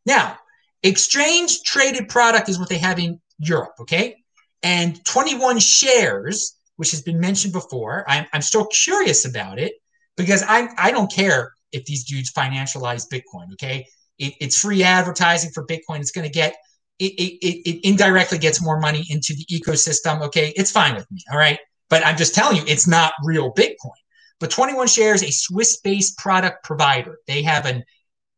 Now, 0.06 0.38
exchange 0.84 1.64
traded 1.64 2.08
product 2.08 2.50
is 2.50 2.60
what 2.60 2.70
they 2.70 2.78
have 2.78 3.00
in 3.00 3.20
Europe. 3.40 3.74
Okay. 3.82 4.16
And 4.64 5.04
21 5.06 5.60
shares, 5.60 6.56
which 6.76 6.92
has 6.92 7.02
been 7.02 7.20
mentioned 7.20 7.54
before. 7.54 8.06
I'm, 8.08 8.26
I'm 8.32 8.42
still 8.42 8.68
curious 8.68 9.26
about 9.26 9.60
it 9.60 9.74
because 10.18 10.44
I, 10.48 10.70
I 10.78 10.92
don't 10.92 11.12
care 11.12 11.54
if 11.72 11.86
these 11.86 12.04
dudes 12.04 12.32
financialize 12.32 13.08
Bitcoin. 13.12 13.54
Okay. 13.54 13.86
It, 14.20 14.34
it's 14.40 14.60
free 14.60 14.84
advertising 14.84 15.52
for 15.52 15.66
Bitcoin. 15.66 16.00
It's 16.00 16.12
going 16.12 16.28
to 16.28 16.34
get, 16.34 16.56
it, 17.00 17.14
it, 17.14 17.70
it 17.70 17.88
indirectly 17.88 18.38
gets 18.38 18.62
more 18.62 18.80
money 18.80 19.06
into 19.10 19.34
the 19.34 19.46
ecosystem. 19.46 20.22
Okay. 20.22 20.54
It's 20.56 20.72
fine 20.72 20.96
with 20.96 21.10
me. 21.12 21.24
All 21.32 21.38
right. 21.38 21.60
But 21.90 22.06
I'm 22.06 22.18
just 22.18 22.36
telling 22.36 22.58
you, 22.58 22.64
it's 22.68 22.88
not 22.88 23.14
real 23.24 23.54
Bitcoin. 23.54 23.92
But 24.40 24.50
21 24.50 24.88
Shares, 24.88 25.24
a 25.24 25.32
Swiss 25.32 25.78
based 25.78 26.18
product 26.18 26.64
provider, 26.64 27.20
they 27.28 27.44
have 27.44 27.66
an 27.66 27.84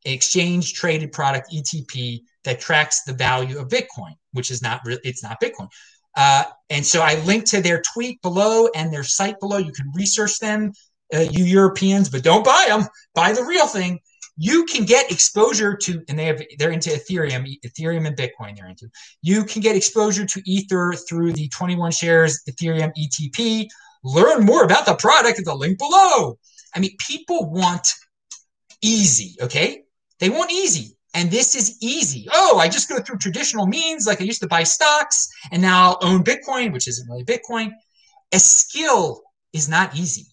exchange 0.06 0.74
traded 0.74 1.12
product, 1.12 1.54
ETP, 1.54 2.22
that 2.44 2.60
tracks 2.60 3.04
the 3.04 3.14
value 3.14 3.58
of 3.58 3.70
Bitcoin, 3.70 4.14
which 4.34 4.52
is 4.52 4.62
not, 4.62 4.82
re- 4.86 5.00
it's 5.04 5.24
not 5.24 5.42
Bitcoin. 5.42 5.70
Uh, 6.16 6.44
and 6.70 6.86
so 6.86 7.02
I 7.02 7.16
linked 7.22 7.48
to 7.48 7.62
their 7.62 7.82
tweet 7.82 8.22
below 8.22 8.68
and 8.76 8.92
their 8.92 9.04
site 9.04 9.40
below. 9.40 9.58
You 9.58 9.72
can 9.72 9.92
research 9.94 10.40
them, 10.40 10.74
uh, 11.14 11.20
you 11.20 11.46
Europeans, 11.46 12.10
but 12.10 12.24
don't 12.24 12.46
buy 12.46 12.66
them. 12.68 12.88
Buy 13.16 13.34
the 13.34 13.44
real 13.44 13.68
thing. 13.68 14.00
You 14.36 14.66
can 14.66 14.86
get 14.86 15.12
exposure 15.12 15.76
to, 15.78 16.04
and 16.10 16.18
they 16.18 16.26
have 16.26 16.42
they're 16.58 16.72
into 16.72 16.90
Ethereum, 16.90 17.48
Ethereum 17.64 18.08
and 18.08 18.18
Bitcoin. 18.18 18.58
They're 18.58 18.68
into. 18.68 18.90
You 19.22 19.44
can 19.44 19.62
get 19.62 19.76
exposure 19.76 20.26
to 20.26 20.42
Ether 20.46 20.94
through 21.08 21.34
the 21.34 21.48
21 21.50 21.92
shares 21.92 22.42
Ethereum 22.50 22.92
ETP. 22.98 23.68
Learn 24.04 24.44
more 24.44 24.64
about 24.64 24.86
the 24.86 24.96
product 24.96 25.40
at 25.40 25.46
the 25.46 25.54
link 25.54 25.78
below. 25.78 26.38
I 26.76 26.80
mean, 26.80 26.96
people 26.98 27.52
want 27.52 27.88
easy, 28.82 29.36
okay? 29.42 29.84
They 30.20 30.30
want 30.30 30.52
easy. 30.52 30.98
And 31.14 31.30
this 31.30 31.56
is 31.56 31.78
easy. 31.82 32.28
Oh, 32.34 32.58
I 32.58 32.68
just 32.68 32.90
go 32.90 33.00
through 33.00 33.20
traditional 33.20 33.68
means 33.68 34.08
like 34.08 34.20
I 34.20 34.24
used 34.24 34.42
to 34.42 34.48
buy 34.48 34.64
stocks 34.64 35.30
and 35.52 35.62
now 35.62 35.92
I'll 35.92 35.98
own 36.02 36.24
Bitcoin, 36.24 36.74
which 36.74 36.88
isn't 36.88 37.08
really 37.08 37.24
Bitcoin. 37.24 37.72
A 38.34 38.40
skill 38.40 39.22
is 39.54 39.70
not 39.70 39.96
easy. 39.96 40.33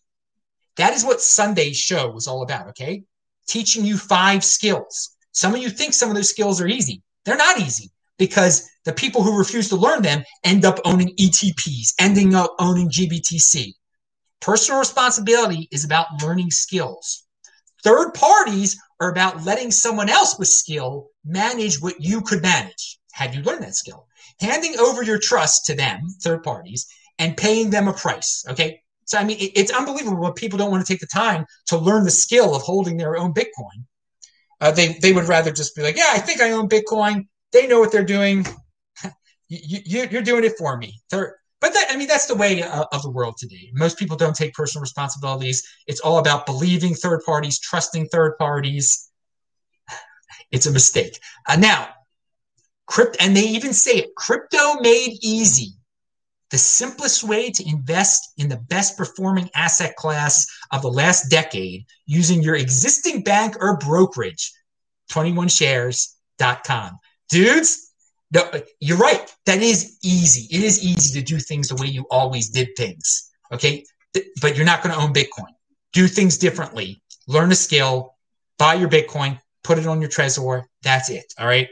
That 0.80 0.94
is 0.94 1.04
what 1.04 1.20
Sunday's 1.20 1.76
show 1.76 2.10
was 2.10 2.26
all 2.26 2.42
about, 2.42 2.68
okay? 2.68 3.04
Teaching 3.46 3.84
you 3.84 3.98
five 3.98 4.42
skills. 4.42 5.14
Some 5.32 5.54
of 5.54 5.60
you 5.60 5.68
think 5.68 5.92
some 5.92 6.08
of 6.08 6.16
those 6.16 6.30
skills 6.30 6.58
are 6.58 6.66
easy. 6.66 7.02
They're 7.26 7.36
not 7.36 7.60
easy 7.60 7.90
because 8.16 8.66
the 8.86 8.94
people 8.94 9.22
who 9.22 9.36
refuse 9.36 9.68
to 9.68 9.76
learn 9.76 10.00
them 10.00 10.24
end 10.42 10.64
up 10.64 10.78
owning 10.86 11.14
ETPs, 11.20 11.92
ending 11.98 12.34
up 12.34 12.54
owning 12.58 12.88
GBTC. 12.88 13.74
Personal 14.40 14.78
responsibility 14.78 15.68
is 15.70 15.84
about 15.84 16.22
learning 16.22 16.50
skills. 16.50 17.24
Third 17.84 18.14
parties 18.14 18.80
are 19.00 19.10
about 19.10 19.44
letting 19.44 19.70
someone 19.70 20.08
else 20.08 20.38
with 20.38 20.48
skill 20.48 21.08
manage 21.26 21.82
what 21.82 22.00
you 22.00 22.22
could 22.22 22.40
manage 22.40 22.98
had 23.12 23.34
you 23.34 23.42
learned 23.42 23.64
that 23.64 23.74
skill. 23.74 24.06
Handing 24.40 24.78
over 24.78 25.02
your 25.02 25.18
trust 25.18 25.66
to 25.66 25.74
them, 25.74 26.08
third 26.22 26.42
parties, 26.42 26.86
and 27.18 27.36
paying 27.36 27.68
them 27.68 27.86
a 27.86 27.92
price. 27.92 28.46
Okay. 28.48 28.80
So, 29.04 29.18
I 29.18 29.24
mean, 29.24 29.38
it, 29.38 29.52
it's 29.56 29.72
unbelievable 29.72 30.20
when 30.20 30.32
people 30.32 30.58
don't 30.58 30.70
want 30.70 30.84
to 30.84 30.92
take 30.92 31.00
the 31.00 31.06
time 31.06 31.44
to 31.66 31.78
learn 31.78 32.04
the 32.04 32.10
skill 32.10 32.54
of 32.54 32.62
holding 32.62 32.96
their 32.96 33.16
own 33.16 33.34
Bitcoin. 33.34 33.84
Uh, 34.60 34.70
they, 34.70 34.98
they 35.00 35.12
would 35.12 35.28
rather 35.28 35.50
just 35.50 35.74
be 35.74 35.82
like, 35.82 35.96
yeah, 35.96 36.10
I 36.12 36.18
think 36.18 36.40
I 36.40 36.52
own 36.52 36.68
Bitcoin. 36.68 37.26
They 37.52 37.66
know 37.66 37.80
what 37.80 37.90
they're 37.90 38.04
doing. 38.04 38.46
you, 39.48 39.80
you, 39.84 40.08
you're 40.10 40.22
doing 40.22 40.44
it 40.44 40.52
for 40.58 40.76
me. 40.76 41.00
Third, 41.10 41.34
but 41.60 41.74
that, 41.74 41.88
I 41.90 41.96
mean, 41.96 42.08
that's 42.08 42.26
the 42.26 42.34
way 42.34 42.62
uh, 42.62 42.84
of 42.92 43.02
the 43.02 43.10
world 43.10 43.36
today. 43.38 43.70
Most 43.74 43.98
people 43.98 44.16
don't 44.16 44.34
take 44.34 44.54
personal 44.54 44.80
responsibilities. 44.80 45.62
It's 45.86 46.00
all 46.00 46.18
about 46.18 46.46
believing 46.46 46.94
third 46.94 47.20
parties, 47.24 47.58
trusting 47.58 48.06
third 48.06 48.36
parties. 48.38 49.08
It's 50.52 50.66
a 50.66 50.72
mistake. 50.72 51.16
Uh, 51.46 51.54
now, 51.54 51.90
crypto, 52.86 53.16
and 53.20 53.36
they 53.36 53.42
even 53.42 53.72
say 53.72 53.92
it 53.92 54.14
crypto 54.16 54.80
made 54.80 55.16
easy. 55.22 55.74
The 56.50 56.58
simplest 56.58 57.22
way 57.22 57.50
to 57.50 57.68
invest 57.68 58.32
in 58.36 58.48
the 58.48 58.56
best 58.56 58.96
performing 58.96 59.50
asset 59.54 59.94
class 59.96 60.46
of 60.72 60.82
the 60.82 60.90
last 60.90 61.30
decade 61.30 61.86
using 62.06 62.42
your 62.42 62.56
existing 62.56 63.22
bank 63.22 63.56
or 63.60 63.76
brokerage, 63.76 64.52
21shares.com. 65.12 66.98
Dudes, 67.28 67.92
no, 68.32 68.50
you're 68.80 68.98
right. 68.98 69.32
That 69.46 69.62
is 69.62 69.98
easy. 70.02 70.54
It 70.54 70.62
is 70.64 70.84
easy 70.84 71.20
to 71.20 71.24
do 71.24 71.38
things 71.38 71.68
the 71.68 71.76
way 71.76 71.88
you 71.88 72.06
always 72.10 72.50
did 72.50 72.68
things. 72.76 73.30
Okay. 73.52 73.84
But 74.40 74.56
you're 74.56 74.66
not 74.66 74.82
going 74.82 74.94
to 74.94 75.00
own 75.00 75.12
Bitcoin. 75.12 75.52
Do 75.92 76.08
things 76.08 76.38
differently. 76.38 77.02
Learn 77.28 77.52
a 77.52 77.54
skill, 77.54 78.16
buy 78.58 78.74
your 78.74 78.88
Bitcoin, 78.88 79.38
put 79.62 79.78
it 79.78 79.86
on 79.86 80.00
your 80.00 80.10
Trezor. 80.10 80.64
That's 80.82 81.10
it. 81.10 81.32
All 81.38 81.46
right. 81.46 81.68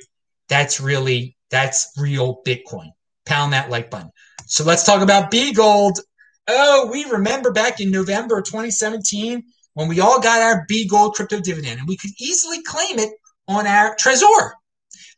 That's 0.48 0.80
really, 0.80 1.36
that's 1.50 1.92
real 1.96 2.42
Bitcoin. 2.46 2.90
Pound 3.26 3.52
that 3.52 3.70
like 3.70 3.90
button. 3.90 4.10
So 4.50 4.64
let's 4.64 4.84
talk 4.84 5.02
about 5.02 5.30
B 5.30 5.52
Gold. 5.52 6.00
Oh, 6.48 6.88
we 6.90 7.04
remember 7.04 7.52
back 7.52 7.80
in 7.80 7.90
November 7.90 8.40
2017 8.40 9.42
when 9.74 9.88
we 9.88 10.00
all 10.00 10.20
got 10.20 10.40
our 10.40 10.64
B 10.66 10.88
Gold 10.88 11.14
crypto 11.14 11.38
dividend 11.38 11.80
and 11.80 11.86
we 11.86 11.98
could 11.98 12.12
easily 12.18 12.62
claim 12.62 12.98
it 12.98 13.12
on 13.46 13.66
our 13.66 13.94
Trezor. 13.96 14.52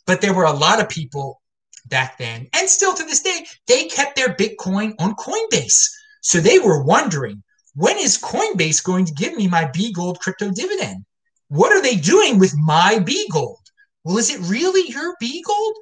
But 0.05 0.21
there 0.21 0.35
were 0.35 0.47
a 0.47 0.53
lot 0.53 0.81
of 0.81 0.89
people 0.89 1.41
back 1.87 2.19
then, 2.19 2.49
and 2.53 2.69
still 2.69 2.93
to 2.93 3.05
this 3.05 3.21
day, 3.21 3.47
they 3.69 3.85
kept 3.87 4.17
their 4.17 4.35
Bitcoin 4.35 4.95
on 4.99 5.15
Coinbase. 5.15 5.87
So 6.23 6.41
they 6.41 6.59
were 6.59 6.83
wondering, 6.83 7.45
when 7.77 7.99
is 7.99 8.19
Coinbase 8.19 8.83
going 8.83 9.05
to 9.05 9.15
give 9.15 9.37
me 9.37 9.47
my 9.47 9.71
B 9.73 9.93
Gold 9.93 10.19
crypto 10.19 10.51
dividend? 10.51 11.05
What 11.47 11.71
are 11.71 11.81
they 11.81 11.95
doing 11.95 12.41
with 12.41 12.57
my 12.57 12.99
B 12.99 13.29
Gold? 13.31 13.61
Well, 14.03 14.19
is 14.19 14.31
it 14.31 14.41
really 14.51 14.91
your 14.91 15.15
B 15.21 15.41
Gold? 15.47 15.77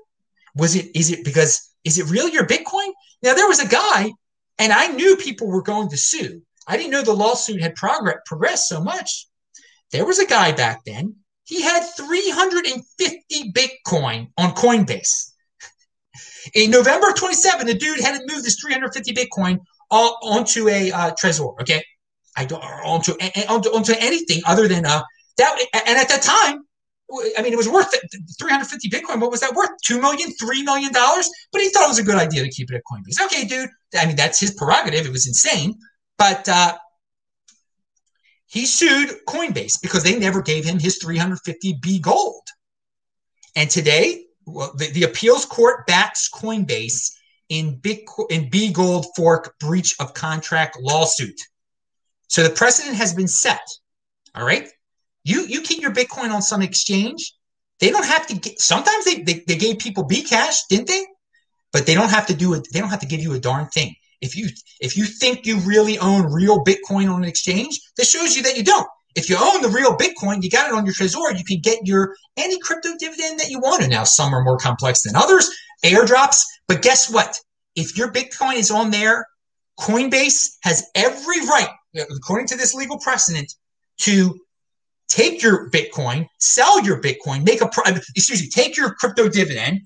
Was 0.55 0.76
it, 0.76 0.95
is 0.95 1.11
it 1.11 1.25
because, 1.25 1.67
is 1.85 1.99
it 1.99 2.11
really 2.11 2.33
your 2.33 2.47
Bitcoin? 2.47 2.93
Now, 3.23 3.35
there 3.35 3.49
was 3.49 3.61
a 3.61 3.69
guy, 3.69 4.13
and 4.59 4.73
I 4.73 4.89
knew 4.89 5.17
people 5.17 5.49
were 5.49 5.63
going 5.63 5.89
to 5.91 5.97
sue. 5.97 6.43
I 6.67 6.77
didn't 6.77 6.93
know 6.93 7.03
the 7.03 7.13
lawsuit 7.13 7.61
had 7.61 7.75
progress, 7.75 8.17
progressed 8.27 8.69
so 8.69 8.81
much. 8.81 9.27
There 9.91 10.05
was 10.05 10.19
a 10.19 10.27
guy 10.27 10.53
back 10.53 10.81
then 10.85 11.17
he 11.49 11.63
had 11.63 11.83
350 11.97 13.53
Bitcoin 13.53 14.29
on 14.37 14.55
Coinbase. 14.55 15.33
In 16.55 16.71
November 16.71 17.11
27, 17.13 17.67
the 17.67 17.73
dude 17.73 18.01
had 18.01 18.13
moved 18.13 18.31
move 18.31 18.45
this 18.45 18.61
350 18.63 19.15
Bitcoin 19.15 19.59
onto 19.91 20.69
a 20.69 20.93
uh, 20.93 21.13
Trezor. 21.13 21.59
Okay, 21.63 21.83
I 22.37 22.45
don't 22.45 22.63
onto, 22.63 23.13
onto 23.49 23.71
onto 23.71 23.95
anything 23.99 24.43
other 24.47 24.69
than 24.69 24.85
uh 24.85 25.03
that. 25.39 25.59
And 25.73 25.99
at 25.99 26.11
that 26.11 26.21
time, 26.21 26.65
I 27.11 27.43
mean, 27.43 27.53
it 27.53 27.57
was 27.57 27.69
worth 27.69 27.91
350 28.38 28.91
Bitcoin. 28.91 29.21
What 29.21 29.31
was 29.31 29.41
that 29.41 29.55
worth? 29.55 29.71
Two 29.83 30.00
million, 30.00 30.31
three 30.33 30.62
million 30.62 30.93
dollars. 30.93 31.31
But 31.53 31.62
he 31.62 31.71
thought 31.71 31.85
it 31.85 31.88
was 31.88 31.99
a 31.99 32.03
good 32.03 32.17
idea 32.17 32.43
to 32.43 32.50
keep 32.50 32.71
it 32.71 32.77
at 32.77 32.83
Coinbase. 32.91 33.25
Okay, 33.25 33.47
dude. 33.47 33.71
I 33.99 34.07
mean, 34.07 34.17
that's 34.17 34.38
his 34.38 34.53
prerogative. 34.53 35.07
It 35.07 35.12
was 35.12 35.27
insane, 35.27 35.79
but 36.19 36.47
uh, 36.49 36.77
he 38.47 38.67
sued 38.67 39.17
Coinbase 39.27 39.81
because 39.81 40.03
they 40.03 40.19
never 40.19 40.43
gave 40.43 40.65
him 40.65 40.79
his 40.79 40.99
350 40.99 41.79
B 41.81 41.99
gold. 41.99 42.47
And 43.57 43.71
today, 43.71 44.25
well, 44.47 44.73
the, 44.77 44.91
the 44.91 45.05
appeals 45.05 45.45
court 45.45 45.87
backs 45.87 46.29
Coinbase 46.31 47.12
in, 47.49 47.79
Bitcoin, 47.81 48.31
in 48.31 48.50
B 48.50 48.73
gold 48.73 49.07
fork 49.17 49.59
breach 49.59 49.95
of 49.99 50.15
contract 50.15 50.79
lawsuit. 50.81 51.41
So 52.29 52.43
the 52.43 52.50
precedent 52.50 52.97
has 52.97 53.15
been 53.15 53.29
set. 53.29 53.67
All 54.35 54.45
right. 54.45 54.69
You, 55.29 55.47
you 55.47 55.61
keep 55.61 55.83
your 55.83 55.93
Bitcoin 55.93 56.31
on 56.31 56.41
some 56.41 56.63
exchange. 56.63 57.35
They 57.81 57.91
don't 57.91 58.07
have 58.07 58.27
to 58.29 58.35
get, 58.35 58.59
sometimes 58.61 59.05
they, 59.05 59.23
they, 59.23 59.45
they 59.47 59.57
gave 59.57 59.79
people 59.79 60.05
B 60.05 60.23
cash, 60.23 60.65
didn't 60.71 60.89
they? 60.89 61.05
But 61.71 61.85
they 61.85 61.95
don't 61.95 62.09
have 62.09 62.27
to 62.29 62.35
do 62.35 62.55
it. 62.55 62.67
They 62.73 62.81
don't 62.81 62.89
have 62.89 63.01
to 63.01 63.07
give 63.07 63.21
you 63.21 63.35
a 63.35 63.39
darn 63.39 63.69
thing. 63.69 63.95
If 64.23 64.37
you 64.37 64.49
if 64.81 64.97
you 64.97 65.05
think 65.05 65.47
you 65.47 65.59
really 65.61 65.99
own 65.99 66.33
real 66.33 66.65
Bitcoin 66.65 67.13
on 67.13 67.23
an 67.23 67.29
exchange, 67.29 67.79
this 67.97 68.11
shows 68.11 68.35
you 68.37 68.43
that 68.43 68.57
you 68.57 68.65
don't. 68.65 68.89
If 69.15 69.29
you 69.29 69.37
own 69.39 69.61
the 69.61 69.69
real 69.69 69.97
Bitcoin, 69.97 70.43
you 70.43 70.51
got 70.51 70.71
it 70.71 70.75
on 70.75 70.87
your 70.87 70.95
Trezor, 70.95 71.37
you 71.37 71.45
can 71.45 71.61
get 71.61 71.87
your 71.87 72.17
any 72.37 72.59
crypto 72.59 72.91
dividend 72.99 73.39
that 73.39 73.51
you 73.51 73.61
want. 73.61 73.83
And 73.83 73.93
now 73.93 74.05
some 74.05 74.35
are 74.35 74.43
more 74.43 74.57
complex 74.57 75.03
than 75.03 75.15
others, 75.15 75.49
airdrops. 75.85 76.43
But 76.67 76.83
guess 76.83 77.13
what? 77.13 77.39
If 77.77 77.97
your 77.99 78.11
Bitcoin 78.11 78.57
is 78.57 78.71
on 78.71 78.91
there, 78.91 79.27
Coinbase 79.79 80.57
has 80.63 80.85
every 80.95 81.41
right, 81.47 81.69
according 82.17 82.49
to 82.49 82.57
this 82.57 82.75
legal 82.75 82.99
precedent, 82.99 83.53
to 83.99 84.41
take 85.09 85.43
your 85.43 85.71
Bitcoin, 85.71 86.27
sell 86.38 86.83
your 86.85 87.00
Bitcoin, 87.00 87.45
make 87.45 87.61
a 87.61 87.71
excuse 88.15 88.43
me, 88.43 88.49
take 88.49 88.77
your 88.77 88.95
crypto 88.95 89.29
dividend, 89.29 89.81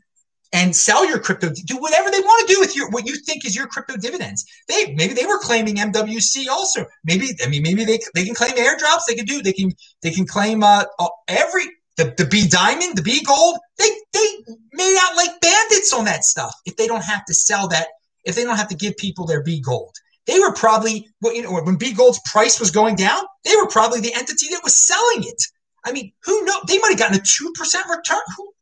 and 0.52 0.76
sell 0.76 1.06
your 1.06 1.18
crypto. 1.18 1.50
Do 1.66 1.76
whatever 1.78 2.10
they 2.10 2.20
want 2.20 2.46
to 2.46 2.54
do 2.54 2.60
with 2.60 2.76
your 2.76 2.90
what 2.90 3.06
you 3.06 3.16
think 3.16 3.46
is 3.46 3.56
your 3.56 3.66
crypto 3.66 3.96
dividends. 3.96 4.44
They 4.68 4.94
maybe 4.94 5.14
they 5.14 5.26
were 5.26 5.38
claiming 5.38 5.76
MWC 5.76 6.48
also. 6.48 6.86
Maybe 7.04 7.30
I 7.42 7.48
mean 7.48 7.62
maybe 7.62 7.84
they 7.84 7.98
they 8.14 8.24
can 8.24 8.34
claim 8.34 8.52
airdrops. 8.52 9.02
They 9.08 9.14
can 9.14 9.24
do 9.24 9.42
they 9.42 9.52
can 9.52 9.72
they 10.02 10.10
can 10.10 10.26
claim 10.26 10.62
uh, 10.62 10.84
uh 10.98 11.08
every 11.28 11.64
the, 11.96 12.14
the 12.16 12.26
B 12.26 12.48
diamond, 12.48 12.96
the 12.96 13.02
B 13.02 13.22
gold. 13.22 13.58
They 13.78 13.88
they 14.12 14.26
made 14.72 14.98
out 15.02 15.16
like 15.16 15.40
bandits 15.40 15.92
on 15.92 16.04
that 16.04 16.24
stuff. 16.24 16.54
If 16.66 16.76
they 16.76 16.86
don't 16.86 17.04
have 17.04 17.24
to 17.26 17.34
sell 17.34 17.68
that, 17.68 17.88
if 18.24 18.34
they 18.34 18.44
don't 18.44 18.56
have 18.56 18.68
to 18.68 18.76
give 18.76 18.96
people 18.96 19.26
their 19.26 19.42
B 19.42 19.60
gold, 19.60 19.96
they 20.26 20.38
were 20.38 20.52
probably 20.52 21.08
you 21.22 21.42
know 21.42 21.52
when 21.52 21.76
B 21.76 21.92
gold's 21.92 22.20
price 22.24 22.60
was 22.60 22.70
going 22.70 22.96
down, 22.96 23.22
they 23.44 23.54
were 23.56 23.68
probably 23.68 24.00
the 24.00 24.14
entity 24.14 24.46
that 24.50 24.62
was 24.62 24.86
selling 24.86 25.24
it. 25.24 25.42
I 25.84 25.92
mean, 25.92 26.12
who 26.24 26.44
knows? 26.44 26.62
They 26.68 26.78
might 26.78 26.90
have 26.90 26.98
gotten 26.98 27.18
a 27.18 27.22
two 27.22 27.52
percent 27.56 27.86
return. 27.88 28.22
Who, 28.36 28.52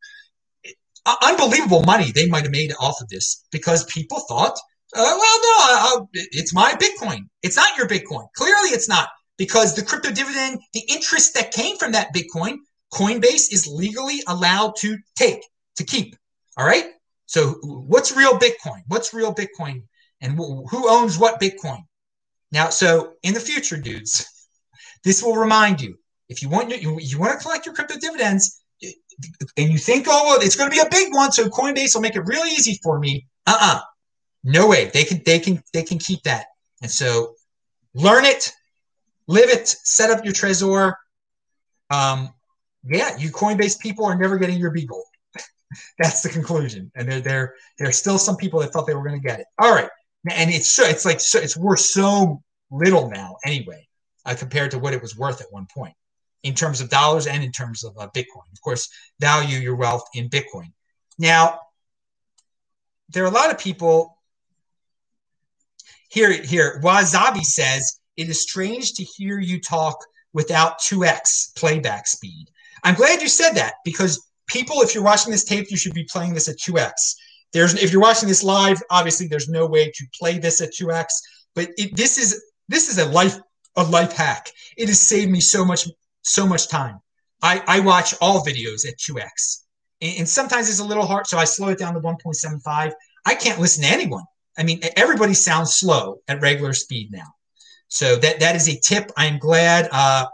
uh, 1.07 1.17
unbelievable 1.23 1.83
money 1.83 2.13
they 2.13 2.29
might 2.29 2.43
have 2.43 2.53
made 2.53 2.73
off 2.79 3.01
of 3.01 3.09
this 3.09 3.45
because 3.51 3.85
people 3.85 4.21
thought, 4.21 4.59
uh, 4.95 5.19
well, 5.19 5.99
no, 5.99 6.09
it's 6.13 6.55
my 6.55 6.73
Bitcoin. 6.73 7.29
It's 7.43 7.57
not 7.57 7.77
your 7.77 7.87
Bitcoin. 7.87 8.27
Clearly, 8.37 8.71
it's 8.71 8.89
not 8.89 9.09
because 9.39 9.75
the 9.75 9.83
crypto 9.83 10.11
dividend, 10.11 10.61
the 10.75 10.83
interest 10.89 11.35
that 11.35 11.53
came 11.53 11.77
from 11.77 11.93
that 11.93 12.15
Bitcoin, 12.15 12.57
Coinbase 12.93 13.53
is 13.53 13.67
legally 13.67 14.21
allowed 14.27 14.75
to 14.77 14.99
take, 15.17 15.43
to 15.77 15.85
keep. 15.85 16.17
All 16.57 16.67
right. 16.67 16.87
So, 17.27 17.53
what's 17.63 18.17
real 18.17 18.39
Bitcoin? 18.39 18.83
What's 18.89 19.15
real 19.15 19.35
Bitcoin? 19.35 19.85
And 20.21 20.37
who 20.37 20.91
owns 20.91 21.19
what 21.19 21.41
Bitcoin? 21.41 21.85
Now, 22.53 22.69
so 22.69 23.15
in 23.23 23.35
the 23.35 23.41
future, 23.41 23.77
dudes, 23.77 24.27
this 25.05 25.23
will 25.23 25.37
remind 25.37 25.81
you 25.81 25.97
if 26.29 26.43
you 26.43 26.49
want 26.49 26.71
you, 26.81 26.99
you 27.01 27.19
want 27.19 27.39
to 27.39 27.43
collect 27.43 27.67
your 27.67 27.75
crypto 27.75 27.99
dividends, 27.99 28.63
and 29.57 29.71
you 29.71 29.79
think, 29.79 30.07
oh, 30.09 30.25
well, 30.27 30.39
it's 30.41 30.57
going 30.57 30.71
to 30.71 30.75
be 30.75 30.81
a 30.81 30.89
big 30.91 31.13
one, 31.13 31.33
so 31.33 31.49
Coinbase 31.49 31.95
will 31.95 32.03
make 32.03 32.17
it 32.17 32.23
really 32.23 32.51
easy 32.51 32.79
for 32.83 32.99
me. 32.99 33.27
Uh-uh. 33.47 33.81
No 34.45 34.69
way. 34.69 34.91
They 34.95 35.05
can 35.05 35.21
they 35.27 35.39
can 35.39 35.63
they 35.73 35.83
can 35.83 35.99
keep 35.99 36.23
that. 36.23 36.47
And 36.81 36.91
so 36.91 37.35
learn 37.95 38.25
it, 38.25 38.53
live 39.27 39.51
it, 39.51 39.69
set 39.69 40.11
up 40.11 40.25
your 40.25 40.33
Trezor. 40.33 40.95
Um, 41.91 42.33
yeah, 42.85 43.17
you 43.19 43.31
Coinbase 43.31 43.79
people 43.79 44.07
are 44.07 44.17
never 44.17 44.39
getting 44.39 44.59
your 44.59 44.71
B 44.71 44.87
Gold. 44.87 45.05
That's 45.99 46.23
the 46.23 46.31
conclusion. 46.31 46.91
And 46.95 47.11
there 47.11 47.21
there 47.21 47.55
there 47.79 47.89
are 47.89 47.93
still 47.93 48.19
some 48.19 48.37
people 48.37 48.61
that 48.61 48.73
thought 48.73 48.87
they 48.87 48.95
were 48.95 49.07
going 49.07 49.21
to 49.21 49.27
get 49.27 49.41
it. 49.41 49.47
All 49.59 49.75
right. 49.75 49.91
And 50.29 50.51
it's 50.51 50.75
so 50.75 50.85
it's 50.85 51.05
like 51.05 51.21
so 51.21 51.39
it's 51.39 51.57
worth 51.57 51.81
so 51.81 52.43
little 52.71 53.11
now 53.11 53.37
anyway, 53.45 53.87
uh, 54.27 54.35
compared 54.39 54.71
to 54.73 54.79
what 54.79 54.93
it 54.93 55.01
was 55.01 55.17
worth 55.17 55.41
at 55.41 55.47
one 55.51 55.67
point 55.73 55.95
in 56.43 56.55
terms 56.55 56.81
of 56.81 56.89
dollars 56.89 57.27
and 57.27 57.43
in 57.43 57.53
terms 57.53 57.85
of 57.85 57.97
uh, 57.99 58.09
Bitcoin. 58.09 58.51
Of 58.53 58.61
course, 58.63 58.89
value 59.19 59.59
your 59.59 59.77
wealth 59.77 60.05
in 60.15 60.29
Bitcoin. 60.29 60.73
Now, 61.19 61.61
there 63.11 63.25
are 63.25 63.29
a 63.29 63.35
lot 63.35 63.51
of 63.51 63.59
people 63.59 64.19
here. 66.09 66.33
Here, 66.33 66.81
Wasabi 66.83 67.43
says 67.43 68.01
it 68.17 68.29
is 68.29 68.43
strange 68.43 68.95
to 68.95 69.05
hear 69.05 69.39
you 69.39 69.61
talk 69.61 70.05
without 70.33 70.81
2x 70.81 71.57
playback 71.57 72.07
speed. 72.07 72.51
I'm 72.85 72.95
glad 72.95 73.21
you 73.21 73.29
said 73.29 73.53
that 73.55 73.75
because 73.85 74.31
people, 74.47 74.83
if 74.83 74.95
you're 74.95 75.05
watching 75.05 75.33
this 75.33 75.45
tape, 75.45 75.71
you 75.71 75.77
should 75.77 75.95
be 75.95 76.05
playing 76.05 76.35
this 76.35 76.49
at 76.49 76.57
2x. 76.57 76.93
There's, 77.53 77.75
if 77.75 77.93
you're 77.93 78.03
watching 78.03 78.29
this 78.29 78.43
live, 78.43 78.81
obviously 78.91 79.27
there's 79.27 79.49
no 79.49 79.67
way 79.67 79.91
to 79.91 80.07
play 80.19 80.39
this 80.39 80.61
at 80.61 80.73
2x. 80.73 81.07
But 81.55 81.71
it, 81.77 81.97
this 81.97 82.19
is 82.19 82.43
this 82.69 82.89
is 82.89 82.99
a 82.99 83.07
life 83.07 83.37
a 83.77 83.83
life 83.83 84.13
hack. 84.13 84.51
It 84.77 84.89
has 84.89 85.01
saved 85.01 85.31
me 85.31 85.41
so 85.41 85.65
much 85.65 85.89
so 86.23 86.47
much 86.47 86.69
time. 86.69 87.01
I, 87.43 87.63
I 87.67 87.81
watch 87.81 88.15
all 88.21 88.45
videos 88.45 88.87
at 88.87 88.99
2x. 88.99 89.65
And, 90.01 90.19
and 90.21 90.29
sometimes 90.29 90.69
it's 90.69 90.79
a 90.79 90.85
little 90.85 91.07
hard, 91.07 91.27
so 91.27 91.39
I 91.39 91.45
slow 91.45 91.69
it 91.69 91.79
down 91.79 91.95
to 91.95 92.01
1.75. 92.01 92.93
I 93.27 93.35
can't 93.35 93.59
listen 93.59 93.83
to 93.85 93.91
anyone. 93.91 94.25
I 94.59 94.63
mean, 94.63 94.81
everybody 94.97 95.35
sounds 95.35 95.75
slow 95.75 96.21
at 96.29 96.43
regular 96.43 96.75
speed 96.75 97.11
now. 97.11 97.27
So 97.89 98.17
that 98.17 98.41
that 98.41 98.57
is 98.57 98.69
a 98.69 98.79
tip. 98.79 99.11
I'm 99.17 99.39
glad. 99.39 99.89
Uh, 99.91 100.27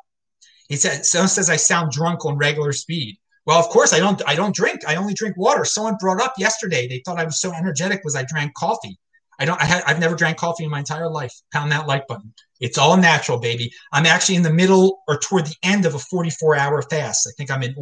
it 0.69 0.81
says 0.81 1.11
someone 1.11 1.29
says 1.29 1.49
I 1.49 1.57
sound 1.57 1.93
drunk 1.93 2.25
on 2.27 2.37
regular 2.37 2.73
speed. 2.73 3.19
Well, 3.47 3.59
of 3.59 3.69
course 3.69 3.93
I 3.93 4.01
don't. 4.01 4.21
I 4.27 4.35
don't 4.35 4.55
drink. 4.55 4.81
I 4.87 4.97
only 4.97 5.15
drink 5.15 5.37
water. 5.37 5.65
Someone 5.65 5.97
brought 6.01 6.21
up 6.21 6.35
yesterday. 6.37 6.89
They 6.89 7.01
thought 7.05 7.19
I 7.19 7.25
was 7.25 7.41
so 7.41 7.53
energetic 7.53 8.03
was 8.05 8.17
I 8.17 8.25
drank 8.25 8.55
coffee. 8.55 8.99
I 9.39 9.45
don't. 9.45 9.61
I 9.61 9.67
had. 9.67 9.85
I've 9.87 10.01
never 10.01 10.17
drank 10.17 10.37
coffee 10.37 10.65
in 10.65 10.71
my 10.71 10.81
entire 10.81 11.09
life. 11.09 11.33
Pound 11.53 11.71
that 11.71 11.87
like 11.87 12.09
button. 12.09 12.35
It's 12.61 12.77
all 12.77 12.97
natural, 12.97 13.39
baby. 13.39 13.71
I'm 13.93 14.07
actually 14.07 14.37
in 14.37 14.43
the 14.43 14.53
middle 14.53 15.03
or 15.07 15.19
toward 15.19 15.47
the 15.47 15.55
end 15.63 15.87
of 15.87 15.95
a 15.95 15.99
44 15.99 16.57
hour 16.57 16.83
fast. 16.83 17.29
I 17.29 17.33
think 17.37 17.51
I'm 17.51 17.63
in 17.63 17.75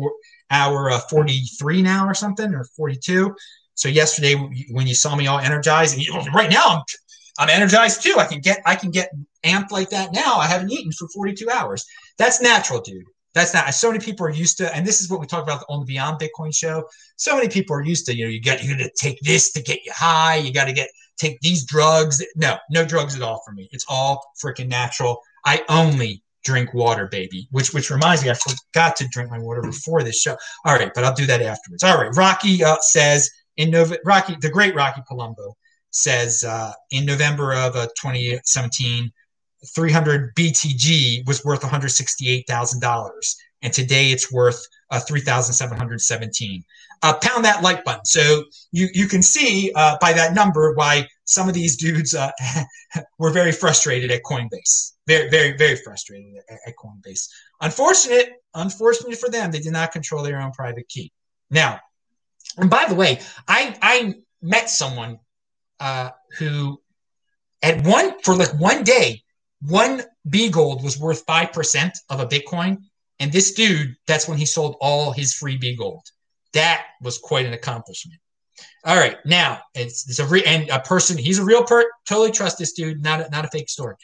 hour 0.51 0.91
uh, 0.91 0.99
43 0.99 1.81
now 1.81 2.07
or 2.07 2.15
something 2.15 2.53
or 2.55 2.65
42. 2.77 3.35
So 3.75 3.89
yesterday 3.89 4.35
when 4.71 4.87
you 4.87 4.95
saw 4.95 5.17
me 5.17 5.27
all 5.27 5.39
energized, 5.39 5.95
and 5.95 6.07
you, 6.07 6.13
right 6.35 6.51
now 6.51 6.65
I'm 6.67 6.83
I'm 7.39 7.51
energized 7.51 8.03
too. 8.03 8.17
I 8.19 8.27
can 8.27 8.41
get 8.41 8.61
I 8.67 8.77
can 8.77 8.91
get 8.91 9.11
amped 9.45 9.71
like 9.71 9.91
that 9.91 10.13
now. 10.13 10.37
I 10.37 10.47
haven't 10.47 10.73
eaten 10.73 10.93
for 10.93 11.09
42 11.09 11.49
hours. 11.51 11.87
That's 12.19 12.43
natural, 12.43 12.81
dude. 12.81 13.05
That's 13.35 13.53
not. 13.53 13.75
So 13.75 13.91
many 13.91 14.03
people 14.03 14.27
are 14.27 14.31
used 14.31 14.59
to, 14.59 14.75
and 14.75 14.87
this 14.87 15.01
is 15.01 15.11
what 15.11 15.21
we 15.21 15.27
talk 15.27 15.43
about 15.43 15.65
on 15.69 15.81
the 15.81 15.87
Beyond 15.87 16.21
Bitcoin 16.21 16.55
show. 16.55 16.85
So 17.17 17.35
many 17.37 17.49
people 17.49 17.75
are 17.77 17.83
used 17.85 18.07
to, 18.07 18.17
you 18.17 18.25
know, 18.25 18.31
you 18.31 18.41
got 18.41 18.63
you 18.63 18.77
to 18.77 18.91
take 18.97 19.19
this 19.21 19.53
to 19.53 19.63
get 19.63 19.85
you 19.85 19.93
high. 19.95 20.37
You 20.37 20.53
got 20.53 20.67
to 20.67 20.73
get 20.73 20.89
take 21.17 21.41
these 21.41 21.65
drugs. 21.65 22.25
No, 22.37 22.57
no 22.71 22.85
drugs 22.85 23.17
at 23.17 23.23
all 23.23 23.43
for 23.45 23.53
me. 23.53 23.69
It's 23.73 23.85
all 23.89 24.25
freaking 24.43 24.69
natural. 24.69 25.21
I 25.45 25.65
only 25.69 26.23
drink 26.45 26.75
water, 26.75 27.09
baby. 27.09 27.49
Which 27.51 27.75
which 27.75 27.91
reminds 27.91 28.23
me, 28.23 28.31
I 28.31 28.35
forgot 28.35 28.97
to 28.97 29.09
drink 29.09 29.31
my 29.31 29.39
water 29.39 29.63
before 29.63 30.03
this 30.03 30.21
show. 30.21 30.37
All 30.65 30.75
right, 30.75 30.93
but 30.95 31.05
I'll 31.05 31.15
do 31.15 31.27
that 31.27 31.43
afterwards. 31.43 31.83
All 31.83 31.99
right, 31.99 32.15
Rocky 32.15 32.63
uh, 32.63 32.77
says 32.81 33.31
in 33.57 33.71
Nov- 33.71 33.97
Rocky, 34.05 34.37
the 34.41 34.51
great 34.51 34.75
Rocky 34.75 35.03
Palumbo 35.11 35.55
says 35.91 36.45
uh, 36.45 36.73
in 36.91 37.05
November 37.05 37.55
of 37.55 37.77
uh, 37.77 37.87
2017, 38.01 39.13
300 39.75 40.35
BTG 40.35 41.27
was 41.27 41.45
worth 41.45 41.63
168 41.63 42.47
thousand 42.47 42.81
dollars, 42.81 43.37
and 43.63 43.73
today 43.73 44.11
it's 44.11 44.33
worth 44.33 44.67
uh, 44.91 45.01
3,717 45.01 46.65
uh, 47.03 47.15
pound 47.21 47.45
that 47.45 47.63
like 47.63 47.85
button. 47.85 48.05
So 48.05 48.45
you 48.73 48.89
you 48.95 49.07
can 49.09 49.23
see 49.23 49.73
uh, 49.75 49.97
by 50.01 50.13
that 50.15 50.35
number 50.35 50.75
why 50.75 51.07
some 51.25 51.49
of 51.49 51.55
these 51.55 51.77
dudes 51.77 52.15
uh, 52.15 52.31
were 53.19 53.31
very 53.31 53.53
frustrated 53.53 54.11
at 54.11 54.23
Coinbase. 54.23 54.93
Very 55.07 55.29
very 55.29 55.57
very 55.57 55.77
frustrated 55.77 56.37
at, 56.49 56.59
at, 56.67 56.75
Coinbase. 56.77 57.29
Unfortunate, 57.61 58.43
unfortunate 58.55 59.19
for 59.19 59.29
them, 59.29 59.51
they 59.51 59.61
did 59.61 59.73
not 59.73 59.93
control 59.93 60.23
their 60.23 60.41
own 60.41 60.53
private 60.53 60.89
key. 60.89 61.13
Now, 61.51 61.81
and 62.57 62.71
by 62.71 62.87
the 62.89 62.95
way, 62.95 63.21
I 63.47 63.77
I 63.83 64.15
met 64.41 64.71
someone 64.71 65.19
uh, 65.81 66.11
who 66.39 66.81
at 67.63 67.85
one 67.85 68.21
for 68.23 68.35
like 68.35 68.59
one 68.59 68.85
day, 68.85 69.24
one 69.67 70.03
B 70.29 70.49
gold 70.51 70.83
was 70.83 70.99
worth 70.99 71.25
five 71.27 71.53
percent 71.53 71.99
of 72.11 72.21
a 72.21 72.27
Bitcoin. 72.27 72.79
And 73.21 73.33
this 73.33 73.53
dude, 73.55 73.95
that's 74.07 74.29
when 74.29 74.39
he 74.39 74.47
sold 74.47 74.77
all 74.81 75.13
his 75.13 75.35
free 75.35 75.57
B 75.57 75.77
gold. 75.77 76.03
That 76.53 76.85
was 77.01 77.19
quite 77.19 77.47
an 77.47 77.53
accomplishment. 77.53 78.21
All 78.85 78.97
right, 78.97 79.17
now 79.25 79.61
it's, 79.75 80.09
it's 80.09 80.19
a 80.19 80.27
re- 80.27 80.45
and 80.45 80.69
a 80.69 80.81
person. 80.81 81.17
He's 81.17 81.39
a 81.39 81.45
real 81.45 81.65
per. 81.65 81.85
Totally 82.09 82.33
trust 82.33 82.59
this 82.59 82.73
dude. 82.73 83.03
Not 83.03 83.21
a, 83.21 83.31
not 83.31 83.45
a 83.45 83.49
fake 83.49 83.69
story. 83.69 83.95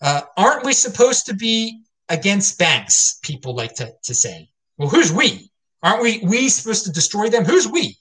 Uh, 0.00 0.22
aren't 0.36 0.64
we 0.64 0.72
supposed 0.72 1.26
to 1.26 1.34
be 1.34 1.82
against 2.08 2.58
banks? 2.58 3.18
People 3.22 3.54
like 3.54 3.74
to 3.76 3.92
to 4.04 4.14
say. 4.14 4.48
Well, 4.76 4.88
who's 4.88 5.12
we? 5.12 5.50
Aren't 5.82 6.02
we 6.02 6.20
we 6.22 6.48
supposed 6.48 6.84
to 6.84 6.92
destroy 6.92 7.28
them? 7.30 7.44
Who's 7.44 7.66
we? 7.66 7.96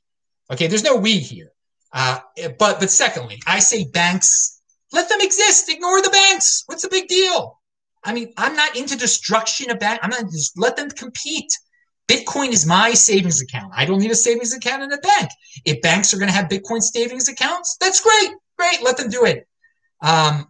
Okay, 0.51 0.67
there's 0.67 0.83
no 0.83 0.95
we 0.95 1.19
here. 1.19 1.51
Uh, 1.93 2.19
but 2.59 2.79
but 2.79 2.91
secondly, 2.91 3.39
I 3.47 3.59
say 3.59 3.85
banks. 3.85 4.56
Let 4.93 5.09
them 5.09 5.19
exist. 5.21 5.69
Ignore 5.69 6.01
the 6.01 6.09
banks. 6.09 6.63
What's 6.65 6.83
the 6.83 6.89
big 6.89 7.07
deal? 7.07 7.59
I 8.03 8.13
mean, 8.13 8.33
I'm 8.37 8.55
not 8.55 8.77
into 8.77 8.97
destruction 8.97 9.69
of 9.69 9.79
banks. 9.79 9.99
I'm 10.03 10.09
not 10.09 10.31
just 10.31 10.57
let 10.57 10.77
them 10.77 10.89
compete. 10.89 11.51
Bitcoin 12.07 12.53
is 12.53 12.65
my 12.65 12.93
savings 12.93 13.41
account. 13.41 13.73
I 13.75 13.85
don't 13.85 13.99
need 13.99 14.11
a 14.11 14.15
savings 14.15 14.53
account 14.53 14.83
in 14.83 14.93
a 14.93 14.97
bank. 14.97 15.29
If 15.65 15.81
banks 15.81 16.13
are 16.13 16.17
going 16.17 16.29
to 16.29 16.35
have 16.35 16.47
Bitcoin 16.47 16.81
savings 16.81 17.27
accounts, 17.27 17.75
that's 17.81 17.99
great. 17.99 18.31
Great. 18.57 18.81
Let 18.81 18.97
them 18.97 19.09
do 19.09 19.25
it. 19.25 19.45
Um, 20.01 20.47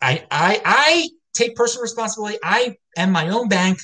I, 0.00 0.24
I, 0.30 0.62
I 0.64 1.08
take 1.34 1.56
personal 1.56 1.82
responsibility. 1.82 2.38
I 2.44 2.76
am 2.96 3.10
my 3.10 3.28
own 3.28 3.48
bank. 3.48 3.80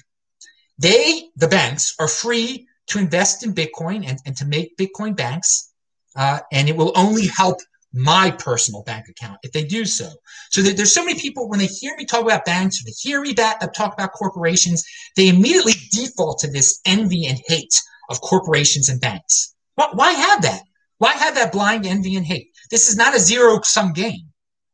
They, 0.79 1.31
the 1.37 1.49
banks, 1.49 1.95
are 1.99 2.09
free 2.09 2.69
to 2.89 2.99
invest 2.99 3.45
in 3.45 3.55
Bitcoin 3.55 4.09
and, 4.09 4.19
and 4.25 4.37
to 4.37 4.47
make 4.47 4.77
Bitcoin 4.77 5.17
banks. 5.17 5.73
Uh, 6.15 6.41
and 6.53 6.69
it 6.69 6.77
will 6.77 6.93
only 6.95 7.27
help 7.27 7.59
my 7.97 8.31
personal 8.31 8.83
bank 8.83 9.09
account 9.09 9.39
if 9.43 9.53
they 9.53 9.65
do 9.65 9.87
so. 9.87 10.09
So 10.51 10.61
there's 10.61 10.93
so 10.93 11.05
many 11.05 11.19
people 11.19 11.49
when 11.49 11.59
they 11.59 11.67
hear 11.67 11.97
me 11.97 12.05
talk 12.05 12.23
about 12.23 12.45
banks 12.45 12.81
or 12.81 12.85
they 12.85 12.93
hear 13.01 13.23
me 13.23 13.35
uh, 13.39 13.67
talk 13.69 13.95
about 13.95 14.13
corporations, 14.13 14.85
they 15.17 15.29
immediately 15.29 15.73
default 15.91 16.39
to 16.41 16.51
this 16.51 16.79
envy 16.85 17.27
and 17.27 17.41
hate 17.47 17.75
of 18.11 18.21
corporations 18.21 18.91
and 18.91 19.01
banks. 19.01 19.55
Why 19.75 20.13
have 20.13 20.43
that? 20.43 20.63
Why 20.99 21.15
have 21.15 21.35
that 21.37 21.53
blind 21.53 21.87
envy 21.87 22.17
and 22.17 22.27
hate? 22.27 22.51
This 22.71 22.89
is 22.89 22.97
not 22.97 23.17
a 23.17 23.19
zero 23.19 23.61
sum 23.63 23.95
game. 23.95 24.29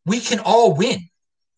We 0.04 0.18
can 0.18 0.40
all 0.40 0.74
win. 0.74 1.08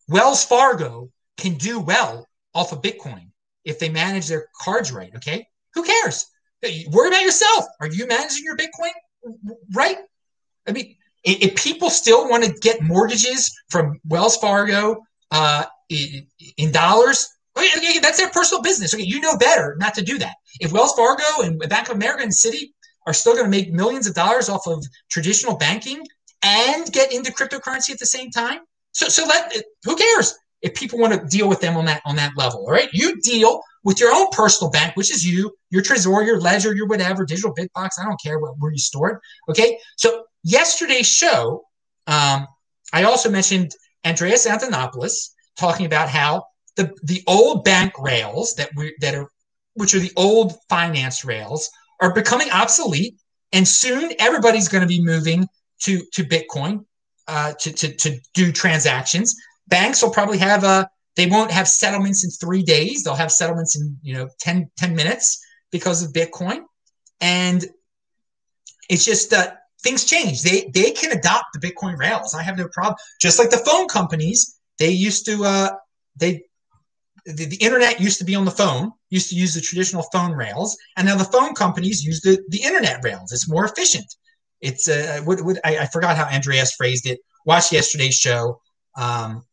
Wells 0.07 0.45
Fargo 0.45 1.09
can 1.37 1.55
do 1.55 1.79
well 1.79 2.27
off 2.53 2.71
of 2.73 2.81
Bitcoin 2.83 3.31
if 3.63 3.79
they 3.79 3.89
manage 3.89 4.27
their 4.27 4.47
cards 4.61 4.91
right. 4.91 5.11
Okay. 5.15 5.47
Who 5.73 5.83
cares? 5.83 6.27
Worry 6.91 7.07
about 7.09 7.23
yourself. 7.23 7.65
Are 7.79 7.87
you 7.87 8.07
managing 8.07 8.43
your 8.43 8.55
Bitcoin 8.55 8.91
right? 9.73 9.97
I 10.67 10.71
mean, 10.71 10.95
if 11.25 11.55
people 11.55 11.89
still 11.89 12.29
want 12.29 12.43
to 12.43 12.53
get 12.53 12.81
mortgages 12.81 13.51
from 13.69 13.99
Wells 14.07 14.37
Fargo 14.37 15.01
uh, 15.31 15.65
in 15.89 16.71
dollars, 16.71 17.27
okay, 17.57 17.99
that's 17.99 18.19
their 18.19 18.29
personal 18.29 18.61
business. 18.61 18.93
Okay, 18.93 19.03
you 19.03 19.19
know 19.19 19.37
better 19.37 19.75
not 19.79 19.95
to 19.95 20.03
do 20.03 20.17
that. 20.19 20.35
If 20.59 20.71
Wells 20.71 20.93
Fargo 20.93 21.23
and 21.39 21.59
Bank 21.67 21.89
of 21.89 21.95
America 21.95 22.23
and 22.23 22.31
Citi 22.31 22.71
are 23.07 23.13
still 23.13 23.33
going 23.33 23.45
to 23.45 23.51
make 23.51 23.73
millions 23.73 24.07
of 24.07 24.13
dollars 24.13 24.49
off 24.49 24.67
of 24.67 24.83
traditional 25.09 25.57
banking 25.57 26.01
and 26.43 26.91
get 26.91 27.11
into 27.11 27.31
cryptocurrency 27.31 27.91
at 27.91 27.99
the 27.99 28.05
same 28.05 28.29
time, 28.29 28.59
so 28.91 29.07
so 29.07 29.25
let 29.25 29.55
who 29.83 29.95
cares 29.95 30.35
if 30.61 30.73
people 30.75 30.99
want 30.99 31.13
to 31.13 31.27
deal 31.27 31.49
with 31.49 31.59
them 31.59 31.75
on 31.75 31.85
that 31.85 32.01
on 32.05 32.15
that 32.17 32.33
level. 32.37 32.65
All 32.65 32.71
right, 32.71 32.89
you 32.93 33.19
deal 33.21 33.61
with 33.83 33.99
your 33.99 34.13
own 34.13 34.27
personal 34.31 34.71
bank, 34.71 34.95
which 34.95 35.11
is 35.11 35.25
you, 35.25 35.55
your 35.69 35.81
Trezor, 35.81 36.25
your 36.25 36.39
Ledger, 36.39 36.75
your 36.75 36.87
whatever, 36.87 37.25
digital 37.25 37.53
Bitbox. 37.53 37.89
I 37.99 38.05
don't 38.05 38.19
care 38.21 38.39
what, 38.39 38.55
where 38.57 38.71
you 38.71 38.79
store 38.79 39.09
it. 39.11 39.19
Okay, 39.51 39.77
so 39.95 40.25
yesterday's 40.45 41.07
show, 41.07 41.65
um, 42.07 42.47
I 42.93 43.03
also 43.03 43.29
mentioned 43.29 43.71
Andreas 44.05 44.47
Antonopoulos 44.47 45.31
talking 45.57 45.85
about 45.85 46.07
how 46.07 46.45
the 46.77 46.93
the 47.03 47.23
old 47.27 47.65
bank 47.65 47.93
rails 47.99 48.53
that 48.55 48.69
we 48.75 48.95
that 49.01 49.15
are 49.15 49.29
which 49.73 49.93
are 49.93 49.99
the 49.99 50.13
old 50.15 50.53
finance 50.69 51.25
rails 51.25 51.69
are 51.99 52.13
becoming 52.13 52.49
obsolete, 52.51 53.17
and 53.51 53.67
soon 53.67 54.13
everybody's 54.19 54.69
going 54.69 54.83
to 54.83 54.87
be 54.87 55.03
moving 55.03 55.47
to 55.81 56.01
to 56.13 56.23
Bitcoin 56.23 56.85
uh, 57.27 57.53
to, 57.53 57.71
to 57.73 57.93
to 57.95 58.19
do 58.33 58.51
transactions. 58.51 59.35
Banks 59.67 60.03
will 60.03 60.11
probably 60.11 60.37
have 60.37 60.63
a 60.63 60.87
they 61.15 61.25
won't 61.25 61.51
have 61.51 61.67
settlements 61.67 62.23
in 62.23 62.29
three 62.29 62.61
days. 62.61 63.03
They'll 63.03 63.15
have 63.15 63.31
settlements 63.31 63.79
in 63.79 63.97
you 64.03 64.13
know 64.13 64.29
10, 64.41 64.69
10 64.77 64.95
minutes 64.95 65.43
because 65.71 66.03
of 66.03 66.13
Bitcoin, 66.13 66.59
and 67.19 67.65
it's 68.89 69.05
just 69.05 69.31
that 69.31 69.64
things 69.85 70.03
change. 70.03 70.41
They 70.41 70.69
they 70.73 70.91
can 70.91 71.11
adopt 71.11 71.53
the 71.53 71.59
Bitcoin 71.65 71.97
rails. 71.97 72.33
I 72.33 72.41
have 72.41 72.57
no 72.57 72.67
problem. 72.73 72.95
Just 73.21 73.39
like 73.39 73.51
the 73.51 73.63
phone 73.69 73.87
companies, 73.87 74.59
they 74.79 74.89
used 74.89 75.25
to 75.27 75.45
uh, 75.45 75.69
they 76.17 76.43
the, 77.25 77.45
the, 77.45 77.57
internet 77.57 77.99
used 77.99 78.19
to 78.19 78.25
be 78.25 78.35
on 78.35 78.45
the 78.45 78.51
phone, 78.51 78.91
used 79.09 79.29
to 79.29 79.35
use 79.35 79.53
the 79.53 79.61
traditional 79.61 80.03
phone 80.13 80.33
rails, 80.33 80.77
and 80.97 81.07
now 81.07 81.15
the 81.15 81.23
phone 81.23 81.53
companies 81.53 82.03
use 82.03 82.21
the, 82.21 82.39
the 82.49 82.61
internet 82.61 83.03
rails. 83.03 83.31
It's 83.31 83.49
more 83.49 83.65
efficient. 83.65 84.05
It's 84.61 84.87
uh, 84.87 85.21
what, 85.23 85.41
what, 85.41 85.59
I, 85.63 85.79
I, 85.79 85.85
forgot 85.87 86.17
how 86.17 86.25
Andreas 86.25 86.75
phrased 86.75 87.07
it. 87.07 87.19
Watch 87.45 87.71
yesterday's 87.71 88.15
show, 88.15 88.59
um, 88.95 89.43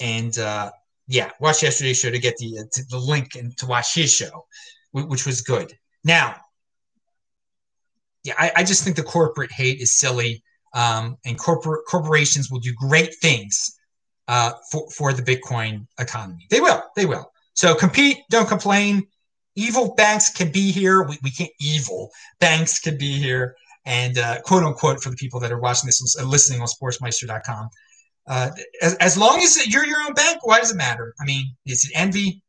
and 0.00 0.36
uh, 0.38 0.70
yeah, 1.08 1.30
watch 1.40 1.62
yesterday's 1.62 1.98
show 1.98 2.10
to 2.10 2.18
get 2.18 2.36
the 2.38 2.58
uh, 2.60 2.64
to 2.72 2.82
the 2.90 2.98
link 2.98 3.34
and 3.34 3.56
to 3.58 3.66
watch 3.66 3.94
his 3.94 4.12
show, 4.12 4.46
which 4.92 5.26
was 5.26 5.40
good. 5.40 5.72
Now, 6.04 6.36
yeah, 8.24 8.34
I, 8.38 8.52
I 8.56 8.64
just 8.64 8.82
think 8.82 8.96
the 8.96 9.02
corporate 9.02 9.52
hate 9.52 9.80
is 9.80 9.98
silly, 9.98 10.42
um, 10.74 11.16
and 11.24 11.38
corporate 11.38 11.86
corporations 11.86 12.50
will 12.50 12.60
do 12.60 12.72
great 12.74 13.14
things 13.16 13.76
uh, 14.28 14.52
for, 14.70 14.88
for 14.90 15.12
the 15.12 15.22
Bitcoin 15.22 15.86
economy. 15.98 16.46
They 16.50 16.60
will. 16.60 16.82
They 16.96 17.06
will. 17.06 17.30
So 17.54 17.74
compete, 17.74 18.18
don't 18.30 18.48
complain. 18.48 19.06
Evil 19.56 19.94
banks 19.94 20.30
can 20.30 20.50
be 20.50 20.72
here. 20.72 21.04
We, 21.04 21.18
we 21.22 21.30
can't, 21.30 21.50
evil 21.60 22.10
banks 22.40 22.80
can 22.80 22.98
be 22.98 23.12
here. 23.12 23.54
And 23.86 24.18
uh, 24.18 24.40
quote 24.40 24.64
unquote, 24.64 25.02
for 25.02 25.10
the 25.10 25.16
people 25.16 25.38
that 25.40 25.52
are 25.52 25.60
watching 25.60 25.86
this, 25.86 26.16
uh, 26.18 26.24
listening 26.24 26.60
on 26.60 26.66
sportsmeister.com, 26.66 27.68
uh, 28.26 28.50
as, 28.80 28.94
as 28.94 29.18
long 29.18 29.40
as 29.42 29.66
you're 29.66 29.84
your 29.84 30.00
own 30.00 30.14
bank, 30.14 30.44
why 30.44 30.58
does 30.58 30.72
it 30.72 30.76
matter? 30.76 31.14
I 31.20 31.24
mean, 31.24 31.54
is 31.66 31.84
it 31.84 31.92
envy? 31.94 32.42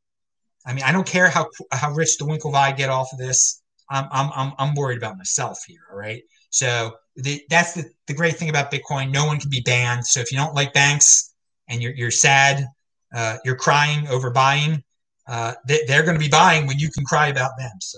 I 0.66 0.74
mean, 0.74 0.84
I 0.84 0.92
don't 0.92 1.06
care 1.06 1.30
how 1.30 1.48
how 1.72 1.92
rich 1.92 2.18
the 2.18 2.26
Winklevi 2.26 2.76
get 2.78 2.90
off 2.90 3.10
of 3.12 3.20
this. 3.20 3.62
I'm 3.90 4.08
I'm 4.12 4.32
I'm, 4.36 4.54
I'm 4.58 4.76
worried 4.76 4.98
about 4.98 5.18
myself 5.18 5.60
here. 5.68 5.82
All 5.92 5.98
right. 5.98 6.22
So 6.50 6.96
the, 7.18 7.42
that's 7.50 7.74
the, 7.74 7.84
the 8.08 8.14
great 8.14 8.38
thing 8.38 8.50
about 8.50 8.72
Bitcoin. 8.72 9.12
No 9.12 9.26
one 9.26 9.40
can 9.40 9.50
be 9.50 9.62
banned. 9.62 10.06
So 10.06 10.22
if 10.22 10.32
you 10.32 10.38
don't 10.38 10.54
like 10.54 10.74
banks, 10.74 11.36
and 11.68 11.82
you're, 11.82 11.94
you're 11.94 12.12
sad, 12.12 12.68
uh, 13.16 13.38
you're 13.44 13.56
crying 13.56 14.08
over 14.08 14.30
buying, 14.30 14.84
uh, 15.28 15.54
they, 15.68 15.82
are 15.96 16.04
going 16.04 16.16
to 16.16 16.24
be 16.24 16.30
buying 16.30 16.68
when 16.68 16.78
you 16.78 16.90
can 16.92 17.04
cry 17.04 17.28
about 17.28 17.52
them. 17.58 17.72
So 17.82 17.98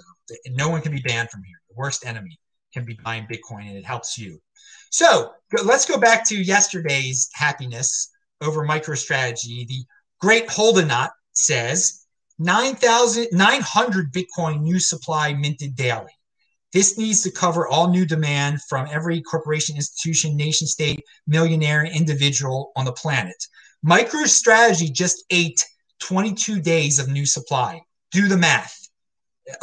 no 0.51 0.69
one 0.69 0.81
can 0.81 0.91
be 0.91 1.01
banned 1.01 1.29
from 1.29 1.43
here. 1.43 1.57
The 1.69 1.75
worst 1.75 2.05
enemy 2.05 2.39
can 2.73 2.85
be 2.85 2.97
buying 3.03 3.27
Bitcoin, 3.27 3.67
and 3.67 3.77
it 3.77 3.85
helps 3.85 4.17
you. 4.17 4.39
So 4.89 5.31
let's 5.63 5.85
go 5.85 5.97
back 5.97 6.25
to 6.29 6.41
yesterday's 6.41 7.29
happiness 7.33 8.09
over 8.41 8.65
MicroStrategy. 8.65 9.67
The 9.67 9.83
great 10.21 10.47
Hodlonaut 10.47 11.09
says 11.33 12.05
9,900 12.39 14.13
Bitcoin 14.13 14.61
new 14.61 14.79
supply 14.79 15.33
minted 15.33 15.75
daily. 15.75 16.11
This 16.73 16.97
needs 16.97 17.23
to 17.23 17.31
cover 17.31 17.67
all 17.67 17.89
new 17.89 18.05
demand 18.05 18.61
from 18.69 18.87
every 18.91 19.21
corporation, 19.21 19.75
institution, 19.75 20.35
nation 20.35 20.67
state, 20.67 21.03
millionaire, 21.25 21.85
individual 21.85 22.71
on 22.75 22.85
the 22.85 22.91
planet. 22.91 23.35
MicroStrategy 23.85 24.91
just 24.91 25.23
ate 25.29 25.65
22 25.99 26.59
days 26.61 26.99
of 26.99 27.07
new 27.07 27.25
supply. 27.25 27.81
Do 28.11 28.27
the 28.27 28.37
math. 28.37 28.75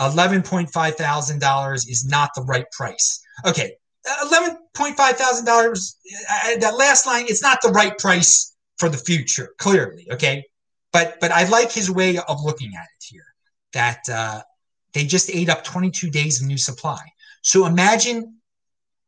$11.5 0.00 0.94
thousand 0.94 1.42
is 1.88 2.04
not 2.08 2.30
the 2.34 2.42
right 2.42 2.70
price. 2.72 3.20
Okay, 3.44 3.74
$11.5 4.06 4.96
thousand. 4.96 5.48
Uh, 5.48 6.58
that 6.60 6.76
last 6.76 7.06
line, 7.06 7.26
it's 7.28 7.42
not 7.42 7.60
the 7.62 7.68
right 7.68 7.96
price 7.98 8.56
for 8.78 8.88
the 8.88 8.96
future. 8.96 9.50
Clearly, 9.58 10.08
okay. 10.10 10.44
But 10.94 11.18
but 11.20 11.32
I 11.32 11.46
like 11.48 11.72
his 11.72 11.90
way 11.90 12.16
of 12.16 12.42
looking 12.42 12.72
at 12.76 12.84
it 12.84 13.04
here. 13.04 13.26
That 13.72 14.00
uh, 14.10 14.42
they 14.92 15.04
just 15.04 15.28
ate 15.28 15.48
up 15.50 15.64
22 15.64 16.08
days 16.08 16.40
of 16.40 16.46
new 16.46 16.56
supply. 16.56 17.00
So 17.42 17.66
imagine 17.66 18.38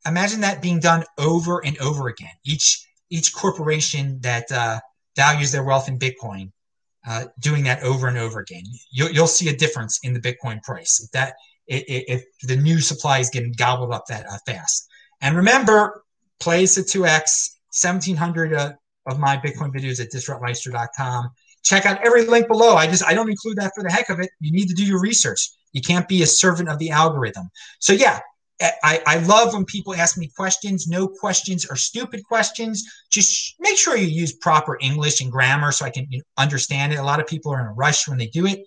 imagine 0.05 0.41
that 0.41 0.61
being 0.61 0.81
done 0.81 1.05
over 1.17 1.65
and 1.65 1.79
over 1.79 2.09
again. 2.09 2.35
Each 2.45 2.85
each 3.09 3.33
corporation 3.33 4.19
that 4.23 4.51
uh, 4.51 4.81
values 5.15 5.53
their 5.53 5.63
wealth 5.63 5.87
in 5.89 5.97
Bitcoin, 5.97 6.51
uh, 7.09 7.27
doing 7.39 7.63
that 7.65 7.85
over 7.85 8.09
and 8.09 8.19
over 8.19 8.41
again. 8.41 8.65
You'll, 8.91 9.11
you'll 9.11 9.29
see 9.29 9.49
a 9.49 9.57
difference 9.57 10.01
in 10.03 10.13
the 10.13 10.21
Bitcoin 10.21 10.61
price 10.65 11.01
if 11.01 11.13
that 11.13 11.35
if, 11.69 11.85
if 11.87 12.25
the 12.43 12.57
new 12.57 12.81
supply 12.81 13.21
is 13.21 13.31
getting 13.31 13.53
gobbled 13.53 13.93
up 13.93 14.07
that 14.09 14.27
uh, 14.29 14.39
fast. 14.45 14.89
And 15.21 15.37
remember, 15.37 16.03
plays 16.41 16.77
at 16.79 16.87
2x, 16.87 17.55
1700 17.71 18.55
uh, 18.55 18.73
of 19.07 19.21
my 19.21 19.37
Bitcoin 19.37 19.73
videos 19.73 20.01
at 20.01 20.11
disruptmeister.com. 20.11 21.31
Check 21.67 21.85
out 21.85 22.05
every 22.07 22.25
link 22.25 22.47
below. 22.47 22.77
I 22.77 22.87
just 22.87 23.05
I 23.05 23.13
don't 23.13 23.29
include 23.29 23.59
that 23.59 23.73
for 23.75 23.83
the 23.83 23.91
heck 23.91 24.09
of 24.09 24.21
it. 24.21 24.31
You 24.41 24.53
need 24.53 24.69
to 24.69 24.75
do 24.75 24.85
your 24.85 25.01
research. 25.01 25.51
You 25.73 25.83
can't 25.83 26.09
be 26.09 26.23
a 26.23 26.27
servant 26.27 26.69
of 26.69 26.79
the 26.79 26.91
algorithm. 26.91 27.51
So 27.81 27.93
yeah, 27.93 28.21
I, 28.61 29.03
I 29.05 29.19
love 29.19 29.53
when 29.53 29.65
people 29.65 29.95
ask 29.95 30.17
me 30.17 30.31
questions. 30.35 30.87
No 30.87 31.09
questions 31.09 31.67
are 31.67 31.77
stupid 31.77 32.25
questions. 32.25 32.85
Just 33.11 33.57
make 33.59 33.77
sure 33.77 33.97
you 33.97 34.07
use 34.07 34.33
proper 34.33 34.79
English 34.81 35.21
and 35.21 35.31
grammar 35.31 35.73
so 35.73 35.85
I 35.85 35.91
can 35.91 36.09
understand 36.39 36.93
it. 36.93 36.97
A 36.97 37.03
lot 37.03 37.21
of 37.21 37.27
people 37.27 37.53
are 37.53 37.61
in 37.61 37.67
a 37.67 37.73
rush 37.73 38.09
when 38.09 38.17
they 38.17 38.29
do 38.29 38.47
it, 38.47 38.61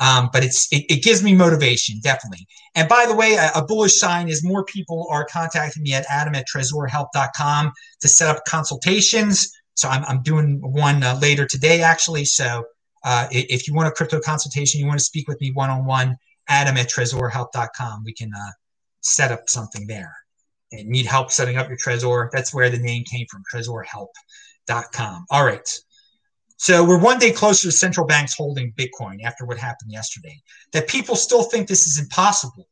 um, 0.00 0.28
but 0.32 0.44
it's 0.44 0.70
it, 0.72 0.84
it, 0.90 1.02
gives 1.02 1.22
me 1.22 1.34
motivation 1.34 2.00
definitely. 2.02 2.46
And 2.74 2.88
by 2.88 3.06
the 3.08 3.14
way, 3.14 3.34
a, 3.34 3.50
a, 3.54 3.64
bullish 3.64 3.98
sign 3.98 4.28
is 4.28 4.44
more 4.44 4.64
people 4.64 5.06
are 5.10 5.24
contacting 5.24 5.84
me 5.84 5.94
at 5.94 6.04
adam 6.10 6.34
at 6.34 6.46
trezorhelp.com 6.54 7.72
to 8.00 8.08
set 8.08 8.34
up 8.34 8.44
consultations. 8.44 9.50
So 9.80 9.88
I'm, 9.88 10.04
I'm 10.04 10.22
doing 10.22 10.60
one 10.60 11.02
uh, 11.02 11.18
later 11.22 11.46
today 11.46 11.80
actually. 11.80 12.26
So 12.26 12.64
uh, 13.02 13.28
if 13.30 13.66
you 13.66 13.72
want 13.72 13.88
a 13.88 13.92
crypto 13.92 14.20
consultation, 14.20 14.78
you 14.78 14.86
want 14.86 14.98
to 14.98 15.04
speak 15.04 15.26
with 15.26 15.40
me 15.40 15.52
one 15.52 15.70
on 15.70 15.86
one 15.86 16.18
adam 16.48 16.76
at 16.76 16.90
trezorhelp.com. 16.90 18.04
We 18.04 18.12
can 18.12 18.30
uh, 18.34 18.50
set 19.00 19.32
up 19.32 19.48
something 19.48 19.86
there. 19.86 20.14
And 20.72 20.88
need 20.88 21.06
help 21.06 21.32
setting 21.32 21.56
up 21.56 21.68
your 21.68 21.78
Trezor. 21.78 22.30
That's 22.30 22.54
where 22.54 22.70
the 22.70 22.78
name 22.78 23.02
came 23.02 23.26
from, 23.28 23.42
trezorhelp.com. 23.52 25.26
All 25.30 25.44
right. 25.44 25.68
So 26.58 26.84
we're 26.84 27.00
one 27.00 27.18
day 27.18 27.32
closer 27.32 27.68
to 27.68 27.72
central 27.72 28.06
banks 28.06 28.34
holding 28.36 28.72
Bitcoin 28.74 29.24
after 29.24 29.46
what 29.46 29.58
happened 29.58 29.90
yesterday. 29.90 30.40
That 30.72 30.86
people 30.86 31.16
still 31.16 31.42
think 31.42 31.66
this 31.66 31.88
is 31.88 31.98
impossible. 31.98 32.68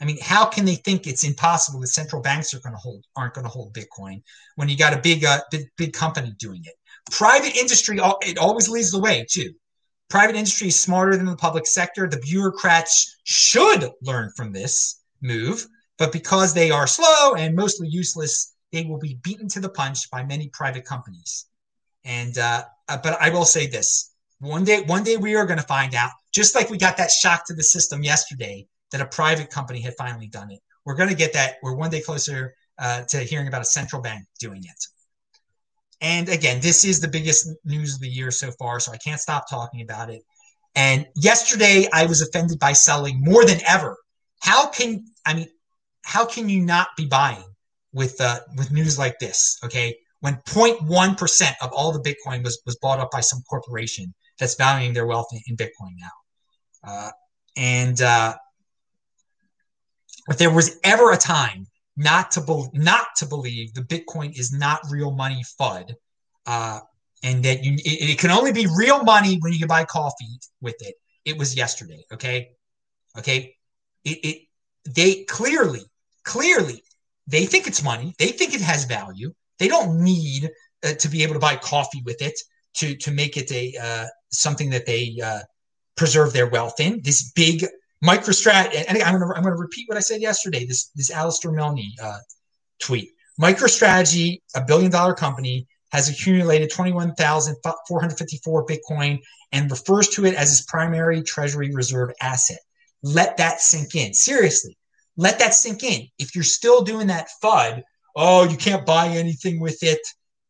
I 0.00 0.04
mean, 0.04 0.18
how 0.20 0.44
can 0.44 0.64
they 0.64 0.74
think 0.74 1.06
it's 1.06 1.24
impossible 1.24 1.80
that 1.80 1.88
central 1.88 2.20
banks 2.20 2.52
are 2.52 2.60
going 2.60 2.74
to 2.74 2.78
hold 2.78 3.04
aren't 3.16 3.34
going 3.34 3.46
to 3.46 3.50
hold 3.50 3.74
Bitcoin 3.74 4.22
when 4.56 4.68
you 4.68 4.76
got 4.76 4.92
a 4.92 5.00
big, 5.00 5.24
uh, 5.24 5.40
big, 5.50 5.68
big 5.76 5.92
company 5.92 6.34
doing 6.38 6.62
it? 6.64 6.74
Private 7.10 7.56
industry, 7.56 7.98
it 8.22 8.38
always 8.38 8.68
leads 8.68 8.90
the 8.90 8.98
way 8.98 9.24
too. 9.28 9.54
Private 10.08 10.36
industry 10.36 10.68
is 10.68 10.78
smarter 10.78 11.16
than 11.16 11.26
the 11.26 11.36
public 11.36 11.66
sector. 11.66 12.08
The 12.08 12.18
bureaucrats 12.18 13.16
should 13.24 13.90
learn 14.02 14.30
from 14.36 14.52
this 14.52 15.00
move, 15.22 15.66
but 15.98 16.12
because 16.12 16.52
they 16.52 16.70
are 16.70 16.86
slow 16.86 17.34
and 17.34 17.56
mostly 17.56 17.88
useless, 17.88 18.54
they 18.72 18.84
will 18.84 18.98
be 18.98 19.18
beaten 19.22 19.48
to 19.48 19.60
the 19.60 19.68
punch 19.68 20.10
by 20.10 20.24
many 20.24 20.48
private 20.48 20.84
companies. 20.84 21.46
And 22.04 22.36
uh, 22.38 22.64
uh 22.88 22.98
but 23.02 23.20
I 23.20 23.30
will 23.30 23.44
say 23.44 23.66
this: 23.66 24.12
one 24.38 24.64
day, 24.64 24.82
one 24.82 25.02
day 25.02 25.16
we 25.16 25.34
are 25.34 25.46
going 25.46 25.58
to 25.58 25.66
find 25.66 25.94
out. 25.94 26.10
Just 26.32 26.54
like 26.54 26.70
we 26.70 26.76
got 26.76 26.98
that 26.98 27.10
shock 27.10 27.46
to 27.46 27.54
the 27.54 27.64
system 27.64 28.02
yesterday 28.02 28.66
that 28.92 29.00
a 29.00 29.06
private 29.06 29.50
company 29.50 29.80
had 29.80 29.94
finally 29.96 30.28
done 30.28 30.50
it, 30.50 30.60
we're 30.84 30.94
going 30.94 31.08
to 31.08 31.14
get 31.14 31.32
that. 31.32 31.56
We're 31.62 31.74
one 31.74 31.90
day 31.90 32.00
closer 32.00 32.54
uh, 32.78 33.02
to 33.02 33.18
hearing 33.18 33.48
about 33.48 33.62
a 33.62 33.66
central 33.66 34.02
bank 34.02 34.24
doing 34.38 34.62
it. 34.64 34.86
And 36.00 36.28
again, 36.28 36.60
this 36.60 36.84
is 36.84 37.00
the 37.00 37.08
biggest 37.08 37.48
news 37.64 37.94
of 37.94 38.00
the 38.00 38.08
year 38.08 38.30
so 38.30 38.50
far, 38.52 38.80
so 38.80 38.92
I 38.92 38.98
can't 38.98 39.20
stop 39.20 39.48
talking 39.48 39.80
about 39.80 40.10
it. 40.10 40.22
And 40.74 41.06
yesterday, 41.16 41.88
I 41.92 42.04
was 42.04 42.20
offended 42.20 42.58
by 42.58 42.72
selling 42.72 43.18
more 43.18 43.46
than 43.46 43.58
ever. 43.66 43.96
How 44.40 44.68
can 44.68 45.06
I 45.24 45.34
mean? 45.34 45.48
how 46.06 46.24
can 46.24 46.48
you 46.48 46.60
not 46.60 46.88
be 46.96 47.04
buying 47.04 47.44
with 47.92 48.18
uh, 48.20 48.38
with 48.56 48.70
news 48.70 48.96
like 48.98 49.18
this? 49.18 49.58
Okay, 49.64 49.96
when 50.20 50.36
0.1 50.46 51.18
percent 51.18 51.56
of 51.60 51.70
all 51.72 51.92
the 51.92 52.00
Bitcoin 52.00 52.44
was 52.44 52.62
was 52.64 52.76
bought 52.76 53.00
up 53.00 53.10
by 53.10 53.20
some 53.20 53.42
corporation 53.50 54.14
that's 54.38 54.54
valuing 54.54 54.92
their 54.92 55.06
wealth 55.06 55.26
in, 55.32 55.40
in 55.48 55.56
Bitcoin 55.56 55.94
now, 55.98 56.10
uh, 56.84 57.10
and 57.56 58.00
uh, 58.00 58.36
if 60.28 60.38
there 60.38 60.50
was 60.50 60.78
ever 60.84 61.12
a 61.12 61.16
time 61.16 61.66
not 61.96 62.30
to 62.32 62.40
be, 62.40 62.64
not 62.74 63.08
to 63.16 63.26
believe 63.26 63.72
the 63.72 63.80
Bitcoin 63.82 64.38
is 64.38 64.52
not 64.52 64.80
real 64.90 65.10
money 65.12 65.42
FUD, 65.58 65.94
uh, 66.46 66.80
and 67.22 67.42
that 67.44 67.64
you 67.64 67.74
it, 67.74 68.10
it, 68.10 68.18
can 68.18 68.30
only 68.30 68.52
be 68.52 68.66
real 68.76 69.02
money 69.02 69.38
when 69.40 69.52
you 69.52 69.58
can 69.58 69.68
buy 69.68 69.84
coffee 69.84 70.38
with 70.60 70.76
it. 70.80 70.94
It 71.24 71.38
was 71.38 71.56
yesterday. 71.56 72.04
Okay, 72.12 72.50
okay. 73.18 73.54
It, 74.04 74.18
it 74.22 74.42
they 74.84 75.24
clearly 75.24 75.82
clearly 76.24 76.82
they 77.26 77.46
think 77.46 77.66
it's 77.66 77.82
money. 77.82 78.14
They 78.18 78.28
think 78.28 78.54
it 78.54 78.60
has 78.60 78.84
value. 78.84 79.32
They 79.58 79.68
don't 79.68 80.02
need 80.02 80.50
uh, 80.84 80.92
to 80.92 81.08
be 81.08 81.22
able 81.22 81.34
to 81.34 81.40
buy 81.40 81.56
coffee 81.56 82.02
with 82.04 82.20
it 82.20 82.38
to 82.74 82.94
to 82.96 83.10
make 83.10 83.36
it 83.36 83.50
a 83.52 83.74
uh, 83.80 84.06
something 84.30 84.70
that 84.70 84.86
they 84.86 85.16
uh, 85.22 85.40
preserve 85.96 86.32
their 86.32 86.48
wealth 86.48 86.78
in. 86.78 87.00
This 87.02 87.32
big 87.32 87.66
MicroStrat, 88.06 88.84
and 88.88 89.02
I'm 89.02 89.18
going 89.18 89.28
to 89.28 89.36
I'm 89.36 89.42
going 89.42 89.54
to 89.54 89.60
repeat 89.60 89.88
what 89.88 89.98
I 89.98 90.00
said 90.00 90.20
yesterday. 90.20 90.64
This 90.64 90.90
this 90.94 91.10
Alistair 91.10 91.50
Milne 91.52 91.82
uh, 92.02 92.18
tweet. 92.78 93.10
MicroStrategy, 93.40 94.40
a 94.54 94.64
billion 94.64 94.90
dollar 94.90 95.14
company, 95.14 95.66
has 95.92 96.08
accumulated 96.08 96.70
21,454 96.70 98.66
Bitcoin 98.66 99.20
and 99.52 99.70
refers 99.70 100.08
to 100.08 100.24
it 100.24 100.34
as 100.34 100.50
its 100.52 100.62
primary 100.62 101.22
treasury 101.22 101.70
reserve 101.72 102.10
asset. 102.20 102.58
Let 103.02 103.36
that 103.36 103.60
sink 103.60 103.94
in. 103.94 104.14
Seriously, 104.14 104.76
let 105.16 105.38
that 105.38 105.54
sink 105.54 105.84
in. 105.84 106.08
If 106.18 106.34
you're 106.34 106.44
still 106.44 106.82
doing 106.82 107.06
that 107.08 107.28
FUD, 107.42 107.82
oh, 108.14 108.44
you 108.48 108.56
can't 108.56 108.86
buy 108.86 109.08
anything 109.08 109.60
with 109.60 109.82
it. 109.82 110.00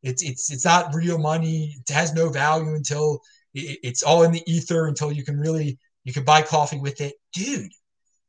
It's 0.03 0.23
it's 0.23 0.53
it's 0.53 0.64
not 0.64 0.95
real 0.95 1.19
money. 1.19 1.75
It 1.79 1.92
has 1.92 2.14
no 2.14 2.29
value 2.29 2.75
until 2.75 3.21
it's 3.55 4.03
all 4.03 4.23
in 4.23 4.33
the 4.33 4.42
ether 4.47 4.87
until 4.87 5.11
you 5.11 5.25
can 5.25 5.38
really 5.38 5.79
you 6.07 6.12
can 6.12 6.25
buy 6.25 6.40
coffee 6.40 6.79
with 6.79 7.01
it, 7.01 7.16
dude. 7.33 7.73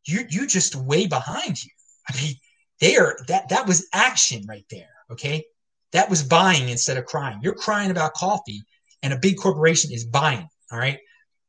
You 0.04 0.26
you 0.30 0.48
just 0.48 0.76
way 0.76 1.06
behind 1.06 1.64
you. 1.64 1.70
I 2.10 2.20
mean, 2.20 2.34
there 2.82 3.18
that 3.28 3.50
that 3.50 3.68
was 3.68 3.88
action 3.94 4.44
right 4.50 4.66
there. 4.72 4.90
Okay, 5.12 5.46
that 5.92 6.10
was 6.10 6.24
buying 6.24 6.70
instead 6.70 6.98
of 6.98 7.06
crying. 7.06 7.40
You're 7.44 7.54
crying 7.54 7.92
about 7.92 8.16
coffee, 8.16 8.64
and 9.04 9.14
a 9.14 9.20
big 9.20 9.38
corporation 9.38 9.92
is 9.94 10.06
buying. 10.06 10.48
All 10.72 10.80
right. 10.80 10.98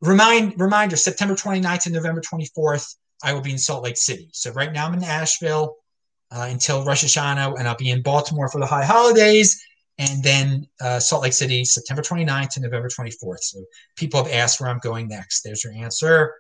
Remind 0.02 0.60
reminder: 0.60 0.96
September 0.96 1.34
29th 1.34 1.86
and 1.86 1.94
November 1.94 2.20
24th, 2.20 2.94
I 3.24 3.32
will 3.32 3.40
be 3.40 3.52
in 3.52 3.58
Salt 3.58 3.82
Lake 3.82 3.96
City. 3.96 4.28
So 4.34 4.52
right 4.52 4.72
now 4.72 4.86
I'm 4.86 4.94
in 4.94 5.02
Asheville 5.02 5.76
uh, 6.30 6.46
until 6.50 6.84
Rosh 6.84 7.04
Hashanah, 7.04 7.58
and 7.58 7.66
I'll 7.66 7.74
be 7.74 7.88
in 7.88 8.02
Baltimore 8.02 8.50
for 8.50 8.60
the 8.60 8.66
high 8.66 8.84
holidays 8.84 9.58
and 9.98 10.22
then 10.22 10.66
uh, 10.80 11.00
Salt 11.00 11.22
Lake 11.22 11.32
City, 11.32 11.64
September 11.64 12.02
29th 12.02 12.50
to 12.50 12.60
November 12.60 12.88
24th. 12.88 13.40
So 13.40 13.64
people 13.96 14.22
have 14.22 14.32
asked 14.32 14.60
where 14.60 14.70
I'm 14.70 14.78
going 14.78 15.08
next. 15.08 15.42
There's 15.42 15.64
your 15.64 15.72
answer. 15.72 16.34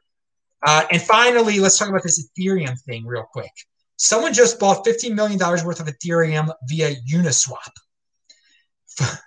Uh, 0.64 0.84
and 0.92 1.02
finally, 1.02 1.58
let's 1.58 1.78
talk 1.78 1.88
about 1.88 2.02
this 2.02 2.28
Ethereum 2.28 2.80
thing 2.82 3.04
real 3.04 3.24
quick. 3.30 3.50
Someone 3.96 4.32
just 4.32 4.60
bought 4.60 4.84
$15 4.86 5.14
million 5.14 5.38
worth 5.38 5.80
of 5.80 5.86
Ethereum 5.86 6.52
via 6.68 6.94
Uniswap. 7.12 7.72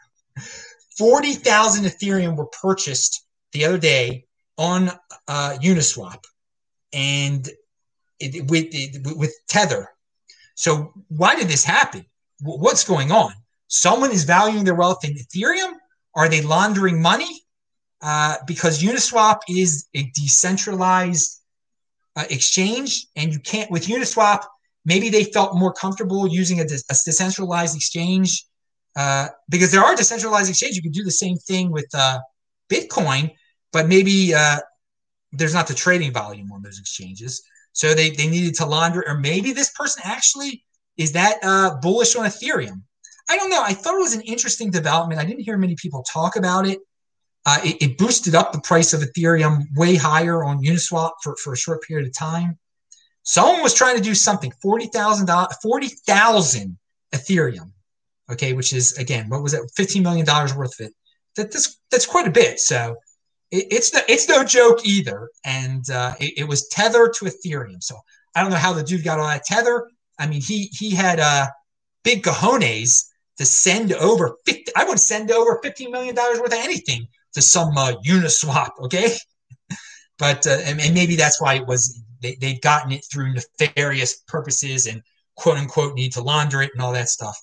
40,000 0.97 1.85
Ethereum 1.85 2.37
were 2.37 2.47
purchased 2.47 3.25
the 3.51 3.65
other 3.65 3.77
day 3.77 4.25
on 4.57 4.91
uh, 5.27 5.57
Uniswap 5.61 6.23
and 6.93 7.49
it, 8.19 8.49
with, 8.49 8.67
it, 8.71 9.17
with 9.17 9.35
Tether. 9.49 9.89
So, 10.55 10.93
why 11.07 11.35
did 11.35 11.47
this 11.47 11.63
happen? 11.63 12.05
What's 12.39 12.83
going 12.83 13.11
on? 13.11 13.33
Someone 13.71 14.11
is 14.11 14.25
valuing 14.25 14.65
their 14.65 14.75
wealth 14.75 15.05
in 15.05 15.15
Ethereum? 15.15 15.71
Are 16.13 16.27
they 16.27 16.41
laundering 16.41 17.01
money? 17.01 17.41
Uh, 18.01 18.35
because 18.45 18.83
Uniswap 18.83 19.39
is 19.47 19.87
a 19.95 20.11
decentralized 20.13 21.39
uh, 22.17 22.25
exchange, 22.29 23.07
and 23.15 23.31
you 23.31 23.39
can't 23.39 23.71
with 23.71 23.87
Uniswap. 23.87 24.43
Maybe 24.83 25.09
they 25.09 25.23
felt 25.23 25.55
more 25.55 25.71
comfortable 25.71 26.27
using 26.27 26.59
a, 26.59 26.65
de- 26.65 26.83
a 26.89 26.95
decentralized 27.05 27.75
exchange 27.75 28.45
uh, 28.97 29.29
because 29.47 29.71
there 29.71 29.83
are 29.83 29.95
decentralized 29.95 30.49
exchanges. 30.49 30.75
You 30.75 30.83
can 30.83 30.91
do 30.91 31.03
the 31.03 31.11
same 31.11 31.37
thing 31.37 31.71
with 31.71 31.87
uh, 31.93 32.19
Bitcoin, 32.69 33.31
but 33.71 33.87
maybe 33.87 34.33
uh, 34.33 34.59
there's 35.31 35.53
not 35.53 35.67
the 35.67 35.75
trading 35.75 36.11
volume 36.11 36.51
on 36.51 36.61
those 36.61 36.79
exchanges. 36.79 37.41
So 37.71 37.93
they, 37.93 38.09
they 38.09 38.27
needed 38.27 38.55
to 38.55 38.65
launder, 38.65 39.07
or 39.07 39.17
maybe 39.17 39.53
this 39.53 39.71
person 39.71 40.01
actually 40.03 40.65
is 40.97 41.13
that 41.13 41.37
uh, 41.41 41.75
bullish 41.79 42.17
on 42.17 42.25
Ethereum. 42.25 42.81
I 43.29 43.37
don't 43.37 43.49
know. 43.49 43.61
I 43.63 43.73
thought 43.73 43.95
it 43.95 43.99
was 43.99 44.15
an 44.15 44.21
interesting 44.21 44.71
development. 44.71 45.21
I 45.21 45.25
didn't 45.25 45.41
hear 45.41 45.57
many 45.57 45.75
people 45.75 46.03
talk 46.03 46.35
about 46.35 46.67
it. 46.67 46.79
Uh, 47.45 47.59
it, 47.63 47.77
it, 47.81 47.97
boosted 47.97 48.35
up 48.35 48.51
the 48.51 48.61
price 48.61 48.93
of 48.93 49.01
Ethereum 49.01 49.63
way 49.75 49.95
higher 49.95 50.43
on 50.43 50.63
Uniswap 50.63 51.13
for, 51.23 51.35
for 51.37 51.53
a 51.53 51.57
short 51.57 51.81
period 51.81 52.07
of 52.07 52.13
time. 52.13 52.59
Someone 53.23 53.63
was 53.63 53.73
trying 53.73 53.97
to 53.97 54.01
do 54.01 54.13
something, 54.13 54.51
40,000 54.61 55.27
40,000 55.61 56.77
Ethereum, 57.13 57.71
okay, 58.31 58.53
which 58.53 58.73
is, 58.73 58.97
again, 58.97 59.27
what 59.29 59.41
was 59.41 59.55
it, 59.55 59.61
$15 59.77 60.03
million 60.03 60.25
worth 60.25 60.79
of 60.79 60.87
it. 60.87 60.93
That, 61.35 61.51
that's, 61.51 61.79
that's 61.89 62.05
quite 62.05 62.27
a 62.27 62.31
bit. 62.31 62.59
So 62.59 62.97
it, 63.49 63.67
it's, 63.71 63.93
no, 63.93 64.01
it's 64.07 64.29
no 64.29 64.43
joke 64.43 64.85
either. 64.85 65.29
And 65.43 65.89
uh, 65.89 66.13
it, 66.19 66.39
it, 66.39 66.47
was 66.47 66.67
tethered 66.67 67.13
to 67.15 67.25
Ethereum. 67.25 67.81
So 67.81 67.95
I 68.35 68.41
don't 68.41 68.51
know 68.51 68.57
how 68.57 68.73
the 68.73 68.83
dude 68.83 69.03
got 69.03 69.19
all 69.19 69.27
that 69.27 69.45
tether. 69.45 69.87
I 70.19 70.27
mean, 70.27 70.41
he, 70.41 70.69
he 70.73 70.91
had 70.91 71.19
uh, 71.19 71.47
big 72.03 72.23
cojones 72.23 73.05
to 73.41 73.45
send 73.45 73.91
over 73.93 74.37
50, 74.45 74.71
I 74.75 74.85
would 74.85 74.99
send 74.99 75.31
over 75.31 75.59
$15 75.65 75.89
million 75.89 76.15
worth 76.15 76.45
of 76.45 76.53
anything 76.53 77.07
to 77.33 77.41
some 77.41 77.75
uh, 77.75 77.93
Uniswap, 78.05 78.69
okay? 78.83 79.17
but, 80.19 80.45
uh, 80.45 80.59
and, 80.63 80.79
and, 80.79 80.93
maybe 80.93 81.15
that's 81.15 81.41
why 81.41 81.55
it 81.55 81.65
was, 81.65 82.03
they, 82.21 82.37
they've 82.39 82.61
gotten 82.61 82.91
it 82.91 83.03
through 83.11 83.33
nefarious 83.33 84.17
purposes 84.27 84.85
and 84.85 85.01
quote 85.35 85.57
unquote 85.57 85.95
need 85.95 86.13
to 86.13 86.21
launder 86.21 86.61
it 86.61 86.69
and 86.75 86.83
all 86.83 86.93
that 86.93 87.09
stuff. 87.09 87.35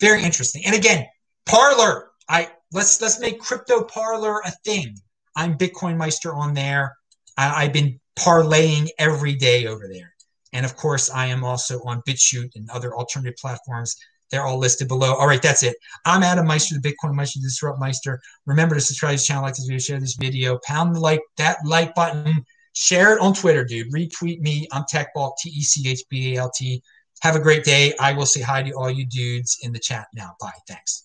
Very 0.00 0.24
interesting. 0.24 0.64
And 0.66 0.74
again, 0.74 1.06
Parler, 1.46 2.10
I 2.28 2.50
let's 2.72 3.00
let's 3.00 3.20
make 3.20 3.38
crypto 3.38 3.84
Parler 3.84 4.40
a 4.44 4.50
thing. 4.64 4.96
I'm 5.36 5.56
Bitcoin 5.56 5.96
Meister 5.96 6.34
on 6.34 6.54
there. 6.54 6.96
I, 7.36 7.64
I've 7.64 7.72
been 7.72 8.00
parlaying 8.18 8.88
every 8.98 9.34
day 9.34 9.66
over 9.66 9.86
there. 9.92 10.14
And 10.52 10.64
of 10.64 10.74
course, 10.74 11.10
I 11.10 11.26
am 11.26 11.44
also 11.44 11.80
on 11.84 12.02
BitChute 12.08 12.56
and 12.56 12.70
other 12.70 12.96
alternative 12.96 13.36
platforms 13.38 13.96
they're 14.34 14.44
all 14.44 14.58
listed 14.58 14.88
below. 14.88 15.14
All 15.14 15.28
right, 15.28 15.40
that's 15.40 15.62
it. 15.62 15.76
I'm 16.04 16.24
Adam 16.24 16.44
Meister, 16.44 16.74
the 16.74 16.92
Bitcoin 16.92 17.14
Meister, 17.14 17.38
the 17.38 17.44
Disrupt 17.44 17.78
Meister. 17.78 18.20
Remember 18.46 18.74
to 18.74 18.80
subscribe 18.80 19.10
to 19.10 19.14
this 19.14 19.26
channel, 19.26 19.44
like 19.44 19.54
this 19.54 19.64
video, 19.64 19.78
share 19.78 20.00
this 20.00 20.16
video, 20.16 20.58
pound 20.64 20.96
the 20.96 20.98
like 20.98 21.20
that 21.36 21.58
like 21.64 21.94
button, 21.94 22.44
share 22.72 23.14
it 23.14 23.20
on 23.20 23.32
Twitter, 23.32 23.64
dude. 23.64 23.92
Retweet 23.92 24.40
me. 24.40 24.66
I'm 24.72 24.82
TechBalt, 24.92 25.34
T 25.40 25.50
E 25.50 25.62
C 25.62 25.88
H 25.88 26.02
B 26.10 26.34
A 26.34 26.40
L 26.40 26.50
T. 26.52 26.82
Have 27.22 27.36
a 27.36 27.40
great 27.40 27.62
day. 27.62 27.94
I 28.00 28.12
will 28.12 28.26
say 28.26 28.40
hi 28.40 28.64
to 28.64 28.72
all 28.72 28.90
you 28.90 29.06
dudes 29.06 29.58
in 29.62 29.72
the 29.72 29.78
chat 29.78 30.08
now. 30.14 30.34
Bye. 30.40 30.50
Thanks. 30.66 31.04